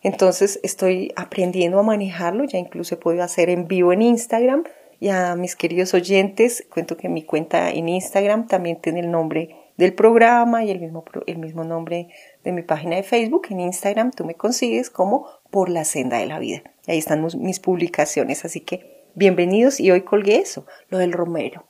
Entonces 0.04 0.60
estoy 0.64 1.12
aprendiendo 1.16 1.80
a 1.80 1.84
manejarlo. 1.84 2.44
Ya 2.44 2.58
incluso 2.58 2.96
he 2.96 2.98
podido 2.98 3.24
hacer 3.24 3.50
en 3.50 3.68
vivo 3.68 3.94
en 3.94 4.02
Instagram 4.02 4.64
y 5.02 5.10
a 5.10 5.36
mis 5.36 5.56
queridos 5.56 5.96
oyentes, 5.96 6.64
cuento 6.72 6.96
que 6.96 7.10
mi 7.10 7.24
cuenta 7.24 7.72
en 7.72 7.90
Instagram 7.90 8.48
también 8.48 8.80
tiene 8.80 9.00
el 9.00 9.10
nombre 9.10 9.74
del 9.76 9.96
programa 9.96 10.64
y 10.64 10.70
el 10.70 10.80
mismo, 10.80 11.04
el 11.26 11.40
mismo 11.40 11.64
nombre 11.64 12.10
de 12.44 12.52
mi 12.52 12.62
página 12.62 12.98
de 12.98 13.02
Facebook. 13.02 13.48
En 13.50 13.62
Instagram 13.62 14.12
tú 14.12 14.26
me 14.26 14.36
consigues 14.36 14.92
como 14.92 15.28
Por 15.50 15.70
la 15.70 15.86
Senda 15.86 16.20
de 16.20 16.28
la 16.28 16.38
Vida. 16.38 16.62
Ahí 16.86 17.00
están 17.00 17.28
mis 17.40 17.60
publicaciones, 17.60 18.46
así 18.46 18.62
que 18.62 19.08
bienvenidos 19.16 19.80
y 19.80 19.90
hoy 19.90 20.02
colgué 20.02 20.36
eso, 20.36 20.68
lo 20.90 21.00
del 21.00 21.14
romero. 21.14 21.66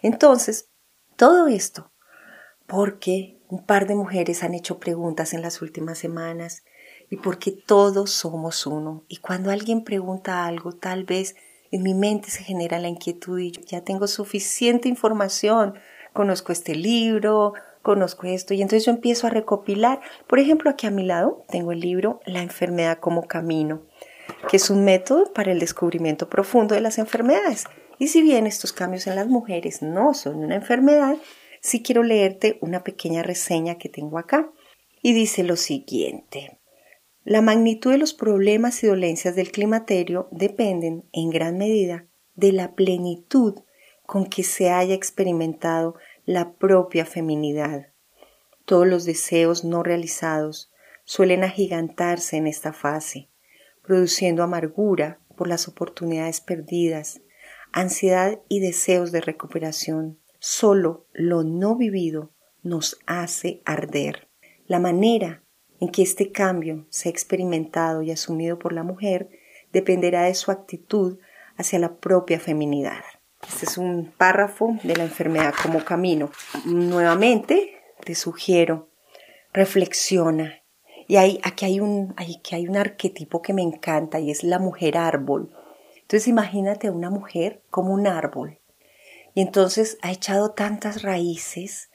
Entonces, 0.00 0.70
todo 1.16 1.48
esto 1.48 1.90
porque 2.68 3.40
un 3.48 3.66
par 3.66 3.88
de 3.88 3.96
mujeres 3.96 4.44
han 4.44 4.54
hecho 4.54 4.78
preguntas 4.78 5.34
en 5.34 5.42
las 5.42 5.60
últimas 5.60 5.98
semanas 5.98 6.62
y 7.10 7.16
porque 7.16 7.50
todos 7.50 8.12
somos 8.12 8.64
uno. 8.64 9.04
Y 9.08 9.16
cuando 9.16 9.50
alguien 9.50 9.82
pregunta 9.82 10.46
algo, 10.46 10.70
tal 10.70 11.02
vez 11.02 11.34
en 11.70 11.82
mi 11.82 11.94
mente 11.94 12.30
se 12.30 12.44
genera 12.44 12.78
la 12.78 12.88
inquietud 12.88 13.38
y 13.38 13.52
ya 13.52 13.82
tengo 13.82 14.06
suficiente 14.06 14.88
información, 14.88 15.74
conozco 16.12 16.52
este 16.52 16.74
libro, 16.74 17.52
conozco 17.82 18.26
esto 18.26 18.54
y 18.54 18.62
entonces 18.62 18.86
yo 18.86 18.92
empiezo 18.92 19.26
a 19.26 19.30
recopilar. 19.30 20.00
Por 20.26 20.38
ejemplo, 20.38 20.70
aquí 20.70 20.86
a 20.86 20.90
mi 20.90 21.04
lado 21.04 21.44
tengo 21.48 21.72
el 21.72 21.80
libro 21.80 22.20
La 22.24 22.42
enfermedad 22.42 22.98
como 22.98 23.28
camino, 23.28 23.82
que 24.50 24.56
es 24.56 24.70
un 24.70 24.84
método 24.84 25.32
para 25.32 25.52
el 25.52 25.60
descubrimiento 25.60 26.28
profundo 26.28 26.74
de 26.74 26.80
las 26.80 26.98
enfermedades. 26.98 27.64
Y 27.98 28.08
si 28.08 28.22
bien 28.22 28.46
estos 28.46 28.72
cambios 28.72 29.06
en 29.06 29.14
las 29.14 29.28
mujeres 29.28 29.82
no 29.82 30.14
son 30.14 30.36
una 30.36 30.56
enfermedad, 30.56 31.16
sí 31.60 31.82
quiero 31.82 32.02
leerte 32.02 32.58
una 32.60 32.82
pequeña 32.82 33.22
reseña 33.22 33.78
que 33.78 33.88
tengo 33.88 34.18
acá. 34.18 34.50
Y 35.02 35.12
dice 35.12 35.44
lo 35.44 35.56
siguiente. 35.56 36.58
La 37.26 37.42
magnitud 37.42 37.90
de 37.90 37.98
los 37.98 38.14
problemas 38.14 38.84
y 38.84 38.86
dolencias 38.86 39.34
del 39.34 39.50
climaterio 39.50 40.28
dependen, 40.30 41.08
en 41.12 41.30
gran 41.30 41.58
medida, 41.58 42.06
de 42.36 42.52
la 42.52 42.76
plenitud 42.76 43.62
con 44.04 44.26
que 44.26 44.44
se 44.44 44.70
haya 44.70 44.94
experimentado 44.94 45.96
la 46.24 46.52
propia 46.52 47.04
feminidad. 47.04 47.88
Todos 48.64 48.86
los 48.86 49.04
deseos 49.04 49.64
no 49.64 49.82
realizados, 49.82 50.70
suelen 51.04 51.42
agigantarse 51.42 52.36
en 52.36 52.46
esta 52.46 52.72
fase, 52.72 53.28
produciendo 53.82 54.44
amargura 54.44 55.18
por 55.36 55.48
las 55.48 55.66
oportunidades 55.66 56.40
perdidas, 56.40 57.22
ansiedad 57.72 58.38
y 58.48 58.60
deseos 58.60 59.10
de 59.10 59.20
recuperación. 59.20 60.20
Solo 60.38 61.08
lo 61.12 61.42
no 61.42 61.74
vivido 61.74 62.30
nos 62.62 63.00
hace 63.04 63.62
arder. 63.64 64.28
La 64.68 64.78
manera 64.78 65.42
en 65.80 65.88
que 65.88 66.02
este 66.02 66.32
cambio 66.32 66.86
se 66.90 67.08
ha 67.08 67.12
experimentado 67.12 68.02
y 68.02 68.10
asumido 68.10 68.58
por 68.58 68.72
la 68.72 68.82
mujer 68.82 69.28
dependerá 69.72 70.22
de 70.22 70.34
su 70.34 70.50
actitud 70.50 71.18
hacia 71.56 71.78
la 71.78 71.96
propia 71.96 72.40
feminidad. 72.40 73.02
Este 73.46 73.66
es 73.66 73.78
un 73.78 74.12
párrafo 74.16 74.76
de 74.82 74.96
la 74.96 75.04
enfermedad 75.04 75.54
como 75.62 75.84
camino. 75.84 76.30
Nuevamente 76.64 77.80
te 78.04 78.14
sugiero, 78.14 78.88
reflexiona. 79.52 80.62
Y 81.08 81.16
hay, 81.16 81.40
aquí 81.44 81.66
hay 81.66 81.80
un, 81.80 82.14
aquí 82.16 82.54
hay 82.54 82.66
un 82.66 82.76
arquetipo 82.76 83.42
que 83.42 83.52
me 83.52 83.62
encanta 83.62 84.18
y 84.18 84.30
es 84.30 84.42
la 84.42 84.58
mujer 84.58 84.96
árbol. 84.96 85.52
Entonces 85.96 86.28
imagínate 86.28 86.88
a 86.88 86.92
una 86.92 87.10
mujer 87.10 87.62
como 87.70 87.92
un 87.92 88.06
árbol. 88.06 88.58
Y 89.34 89.42
entonces 89.42 89.98
ha 90.02 90.10
echado 90.10 90.52
tantas 90.52 91.02
raíces, 91.02 91.90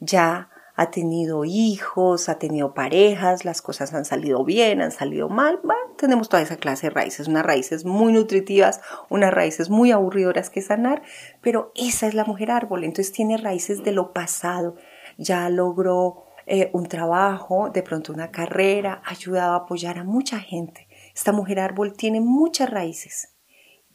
ya 0.00 0.50
ha 0.76 0.90
tenido 0.90 1.44
hijos, 1.44 2.28
ha 2.28 2.38
tenido 2.38 2.74
parejas, 2.74 3.44
las 3.44 3.62
cosas 3.62 3.94
han 3.94 4.04
salido 4.04 4.44
bien, 4.44 4.82
han 4.82 4.92
salido 4.92 5.28
mal, 5.30 5.58
tenemos 5.96 6.28
toda 6.28 6.42
esa 6.42 6.56
clase 6.56 6.88
de 6.88 6.90
raíces, 6.90 7.28
unas 7.28 7.46
raíces 7.46 7.86
muy 7.86 8.12
nutritivas, 8.12 8.80
unas 9.08 9.32
raíces 9.32 9.70
muy 9.70 9.90
aburridoras 9.90 10.50
que 10.50 10.60
sanar, 10.60 11.02
pero 11.40 11.72
esa 11.74 12.06
es 12.06 12.14
la 12.14 12.24
mujer 12.24 12.50
árbol, 12.50 12.84
entonces 12.84 13.12
tiene 13.12 13.38
raíces 13.38 13.82
de 13.82 13.92
lo 13.92 14.12
pasado, 14.12 14.76
ya 15.16 15.48
logró 15.48 16.24
eh, 16.46 16.70
un 16.74 16.86
trabajo, 16.86 17.70
de 17.70 17.82
pronto 17.82 18.12
una 18.12 18.30
carrera, 18.30 19.02
ha 19.04 19.10
ayudado 19.10 19.54
a 19.54 19.56
apoyar 19.64 19.98
a 19.98 20.04
mucha 20.04 20.38
gente. 20.38 20.86
Esta 21.14 21.32
mujer 21.32 21.58
árbol 21.58 21.94
tiene 21.94 22.20
muchas 22.20 22.70
raíces. 22.70 23.35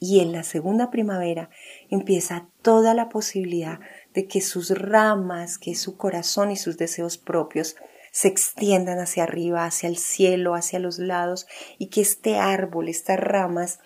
Y 0.03 0.19
en 0.21 0.31
la 0.31 0.41
segunda 0.41 0.89
primavera 0.89 1.51
empieza 1.91 2.47
toda 2.63 2.95
la 2.95 3.07
posibilidad 3.07 3.79
de 4.15 4.25
que 4.25 4.41
sus 4.41 4.71
ramas, 4.71 5.59
que 5.59 5.75
su 5.75 5.95
corazón 5.95 6.49
y 6.49 6.57
sus 6.57 6.75
deseos 6.75 7.19
propios 7.19 7.75
se 8.11 8.27
extiendan 8.27 8.97
hacia 8.97 9.21
arriba, 9.21 9.63
hacia 9.63 9.87
el 9.87 9.97
cielo, 9.97 10.55
hacia 10.55 10.79
los 10.79 10.97
lados, 10.97 11.45
y 11.77 11.89
que 11.89 12.01
este 12.01 12.39
árbol, 12.39 12.89
estas 12.89 13.19
ramas, 13.19 13.79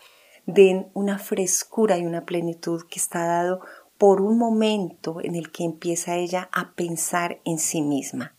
den 0.46 0.88
una 0.94 1.20
frescura 1.20 1.98
y 1.98 2.06
una 2.06 2.26
plenitud 2.26 2.84
que 2.90 2.98
está 2.98 3.26
dado 3.26 3.60
por 3.98 4.22
un 4.22 4.38
momento 4.38 5.18
en 5.22 5.36
el 5.36 5.52
que 5.52 5.66
empieza 5.66 6.16
ella 6.16 6.48
a 6.54 6.76
pensar 6.76 7.42
en 7.44 7.60
sí 7.60 7.82
misma. 7.82 8.38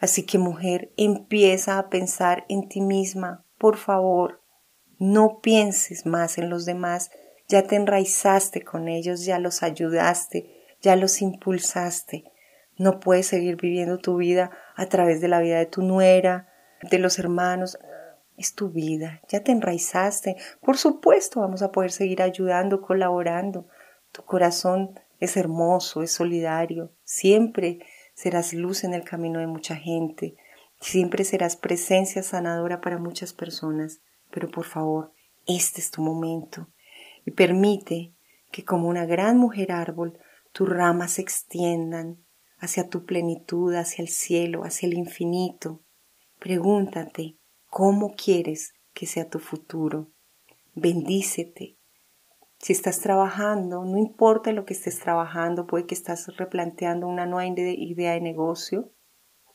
Así 0.00 0.22
que 0.22 0.38
mujer, 0.38 0.92
empieza 0.96 1.80
a 1.80 1.88
pensar 1.88 2.44
en 2.48 2.68
ti 2.68 2.80
misma, 2.80 3.44
por 3.58 3.78
favor. 3.78 4.45
No 4.98 5.40
pienses 5.40 6.06
más 6.06 6.38
en 6.38 6.48
los 6.48 6.64
demás, 6.64 7.10
ya 7.48 7.62
te 7.62 7.76
enraizaste 7.76 8.62
con 8.62 8.88
ellos, 8.88 9.24
ya 9.24 9.38
los 9.38 9.62
ayudaste, 9.62 10.64
ya 10.80 10.96
los 10.96 11.22
impulsaste. 11.22 12.24
No 12.76 13.00
puedes 13.00 13.26
seguir 13.26 13.56
viviendo 13.56 13.98
tu 13.98 14.16
vida 14.16 14.50
a 14.74 14.86
través 14.86 15.20
de 15.20 15.28
la 15.28 15.40
vida 15.40 15.58
de 15.58 15.66
tu 15.66 15.82
nuera, 15.82 16.48
de 16.90 16.98
los 16.98 17.18
hermanos. 17.18 17.78
Es 18.36 18.54
tu 18.54 18.70
vida, 18.70 19.22
ya 19.28 19.42
te 19.42 19.52
enraizaste. 19.52 20.36
Por 20.60 20.76
supuesto, 20.76 21.40
vamos 21.40 21.62
a 21.62 21.72
poder 21.72 21.90
seguir 21.90 22.20
ayudando, 22.20 22.82
colaborando. 22.82 23.68
Tu 24.12 24.22
corazón 24.24 24.98
es 25.20 25.36
hermoso, 25.36 26.02
es 26.02 26.12
solidario. 26.12 26.92
Siempre 27.04 27.80
serás 28.14 28.52
luz 28.52 28.84
en 28.84 28.92
el 28.92 29.04
camino 29.04 29.40
de 29.40 29.46
mucha 29.46 29.76
gente. 29.76 30.36
Siempre 30.80 31.24
serás 31.24 31.56
presencia 31.56 32.22
sanadora 32.22 32.80
para 32.80 32.98
muchas 32.98 33.32
personas. 33.32 34.00
Pero 34.30 34.50
por 34.50 34.64
favor, 34.64 35.12
este 35.46 35.80
es 35.80 35.90
tu 35.90 36.02
momento. 36.02 36.68
Y 37.24 37.30
permite 37.30 38.14
que 38.50 38.64
como 38.64 38.88
una 38.88 39.06
gran 39.06 39.38
mujer 39.38 39.72
árbol 39.72 40.18
tus 40.52 40.68
ramas 40.68 41.12
se 41.12 41.22
extiendan 41.22 42.24
hacia 42.58 42.88
tu 42.88 43.04
plenitud, 43.04 43.74
hacia 43.74 44.02
el 44.02 44.08
cielo, 44.08 44.62
hacia 44.62 44.86
el 44.86 44.94
infinito. 44.94 45.82
Pregúntate, 46.38 47.38
¿cómo 47.66 48.14
quieres 48.14 48.74
que 48.94 49.06
sea 49.06 49.28
tu 49.28 49.38
futuro? 49.38 50.10
Bendícete. 50.74 51.76
Si 52.58 52.72
estás 52.72 53.00
trabajando, 53.00 53.84
no 53.84 53.98
importa 53.98 54.52
lo 54.52 54.64
que 54.64 54.72
estés 54.72 54.98
trabajando, 54.98 55.66
puede 55.66 55.86
que 55.86 55.94
estás 55.94 56.34
replanteando 56.36 57.06
una 57.06 57.26
nueva 57.26 57.46
idea 57.46 58.12
de 58.12 58.20
negocio. 58.20 58.90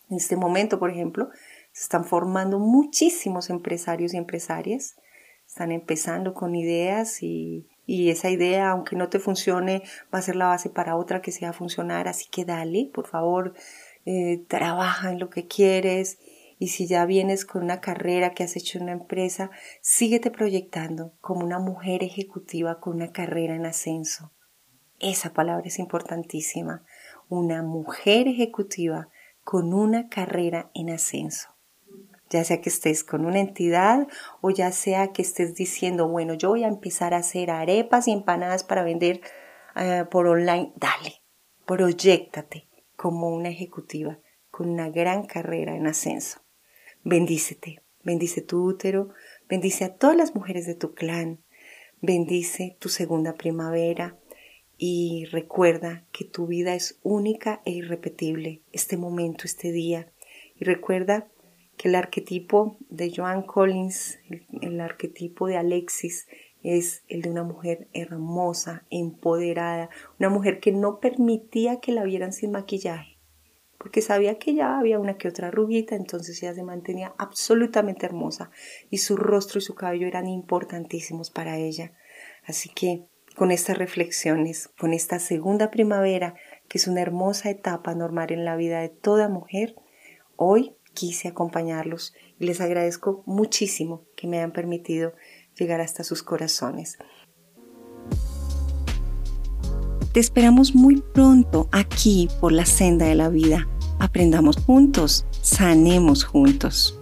En 0.10 0.18
este 0.18 0.36
momento, 0.36 0.78
por 0.78 0.92
ejemplo, 0.92 1.30
se 1.72 1.84
están 1.84 2.06
formando 2.06 2.60
muchísimos 2.60 3.50
empresarios 3.50 4.14
y 4.14 4.18
empresarias. 4.18 4.96
Están 5.48 5.72
empezando 5.72 6.34
con 6.34 6.56
ideas 6.56 7.22
y 7.24 7.68
y 7.92 8.10
esa 8.10 8.30
idea, 8.30 8.70
aunque 8.70 8.96
no 8.96 9.10
te 9.10 9.20
funcione, 9.20 9.84
va 10.14 10.20
a 10.20 10.22
ser 10.22 10.38
la 10.38 10.48
base 10.48 10.70
para 10.70 10.96
otra 10.96 11.22
que 11.22 11.34
sea 11.34 11.52
funcionar. 11.52 12.08
Así 12.08 12.30
que 12.30 12.46
dale, 12.46 12.90
por 12.94 13.06
favor, 13.06 13.54
eh, 14.06 14.46
trabaja 14.48 15.12
en 15.12 15.20
lo 15.20 15.30
que 15.30 15.48
quieres. 15.48 16.18
Y 16.58 16.70
si 16.70 16.88
ya 16.88 17.06
vienes 17.06 17.44
con 17.44 17.64
una 17.64 17.82
carrera 17.82 18.34
que 18.34 18.44
has 18.44 18.56
hecho 18.56 18.78
en 18.78 18.84
una 18.84 18.94
empresa, 18.94 19.52
síguete 19.82 20.32
proyectando 20.32 21.12
como 21.20 21.44
una 21.44 21.60
mujer 21.60 22.02
ejecutiva 22.02 22.80
con 22.80 22.96
una 22.96 23.12
carrera 23.12 23.56
en 23.56 23.66
ascenso. 23.66 24.32
Esa 25.00 25.34
palabra 25.34 25.68
es 25.68 25.78
importantísima. 25.78 26.86
Una 27.28 27.62
mujer 27.62 28.30
ejecutiva 28.30 29.10
con 29.44 29.74
una 29.74 30.08
carrera 30.08 30.72
en 30.76 30.92
ascenso 30.92 31.51
ya 32.32 32.44
sea 32.46 32.62
que 32.62 32.70
estés 32.70 33.04
con 33.04 33.26
una 33.26 33.39
entidad 33.39 34.08
o 34.39 34.50
ya 34.50 34.72
sea 34.72 35.12
que 35.12 35.22
estés 35.22 35.54
diciendo, 35.54 36.08
bueno, 36.08 36.34
yo 36.34 36.50
voy 36.50 36.63
a 36.63 36.70
empezar 36.70 37.13
a 37.13 37.17
hacer 37.17 37.52
arepas 37.52 38.08
y 38.08 38.12
empanadas 38.12 38.63
para 38.63 38.84
vender 38.84 39.22
eh, 39.76 40.06
por 40.10 40.28
online, 40.28 40.72
dale, 40.78 41.22
proyectate 41.65 42.67
como 42.96 43.30
una 43.30 43.50
ejecutiva 43.50 44.20
con 44.50 44.70
una 44.70 44.89
gran 44.89 45.26
carrera 45.26 45.76
en 45.76 45.88
ascenso. 45.88 46.41
Bendícete, 47.04 47.82
bendice 48.04 48.41
tu 48.41 48.63
útero, 48.63 49.10
bendice 49.50 49.84
a 49.84 49.96
todas 49.96 50.15
las 50.15 50.34
mujeres 50.34 50.65
de 50.65 50.76
tu 50.76 50.94
clan, 50.94 51.44
bendice 52.02 52.78
tu 52.80 52.89
segunda 52.89 53.34
primavera 53.34 54.17
y 54.78 55.26
recuerda 55.32 56.06
que 56.13 56.26
tu 56.26 56.48
vida 56.48 56.76
es 56.76 57.00
única 57.04 57.62
e 57.65 57.72
irrepetible, 57.72 58.62
este 58.72 58.98
momento, 58.98 59.44
este 59.46 59.72
día. 59.72 60.12
Y 60.56 60.63
recuerda 60.63 61.28
que 61.78 61.88
el 61.90 61.96
arquetipo 61.96 62.78
de 62.90 63.12
Joan 63.16 63.44
Collins, 63.44 64.20
el, 64.62 64.80
arquetipo 64.80 65.48
de 65.48 65.58
Alexis, 65.58 66.28
es 66.64 67.04
el 67.08 67.24
de 67.24 67.32
una 67.32 67.44
mujer 67.44 67.88
hermosa, 67.94 68.86
empoderada, 68.90 69.90
una 70.20 70.30
mujer 70.30 70.60
que 70.60 70.72
no 70.72 71.00
permitía 71.00 71.80
que 71.80 71.92
la 71.92 72.04
vieran 72.04 72.34
sin 72.34 72.52
maquillaje, 72.52 73.18
porque 73.78 74.02
sabía 74.02 74.38
que 74.38 74.54
ya 74.54 74.78
había 74.78 75.00
una 75.00 75.18
que 75.18 75.28
otra 75.28 75.50
rubita, 75.50 75.96
entonces 75.96 76.42
ella 76.44 76.54
se 76.54 76.64
mantenía 76.64 77.16
absolutamente 77.18 78.06
hermosa 78.06 78.52
y 78.92 79.00
su 79.00 79.18
rostro 79.18 79.58
y 79.58 79.64
su 79.64 79.74
cabello 79.74 80.06
eran 80.08 80.28
importantísimos 80.28 81.32
para 81.32 81.58
ella. 81.58 81.94
Así 82.46 82.70
que 82.70 83.08
con 83.36 83.52
estas 83.52 83.78
reflexiones, 83.78 84.70
con 84.80 84.94
esta 84.94 85.18
segunda 85.20 85.72
primavera, 85.72 86.36
que 86.68 86.78
es 86.78 86.88
una 86.88 87.02
hermosa 87.02 87.50
etapa 87.50 87.96
normal 87.96 88.32
en 88.32 88.46
la 88.46 88.56
vida 88.56 88.82
de 88.82 88.90
toda 88.90 89.30
mujer, 89.30 89.76
hoy 90.36 90.76
quise 90.93 91.27
acompañarlos 91.27 92.13
y 92.39 92.45
les 92.45 92.62
agradezco 92.62 93.23
muchísimo 93.25 94.06
que 94.15 94.27
me 94.27 94.38
hayan 94.38 94.51
permitido 94.51 95.13
llegar 95.58 95.82
hasta 95.82 96.04
sus 96.04 96.23
corazones. 96.23 96.97
Te 100.13 100.19
esperamos 100.19 100.75
muy 100.75 101.01
pronto 101.13 101.69
aquí 101.71 102.27
por 102.39 102.51
la 102.51 102.65
senda 102.65 103.06
de 103.06 103.15
la 103.15 103.30
vida. 103.30 103.67
Aprendamos 103.99 104.58
juntos, 104.58 105.25
sanemos 105.41 106.23
juntos. 106.25 107.01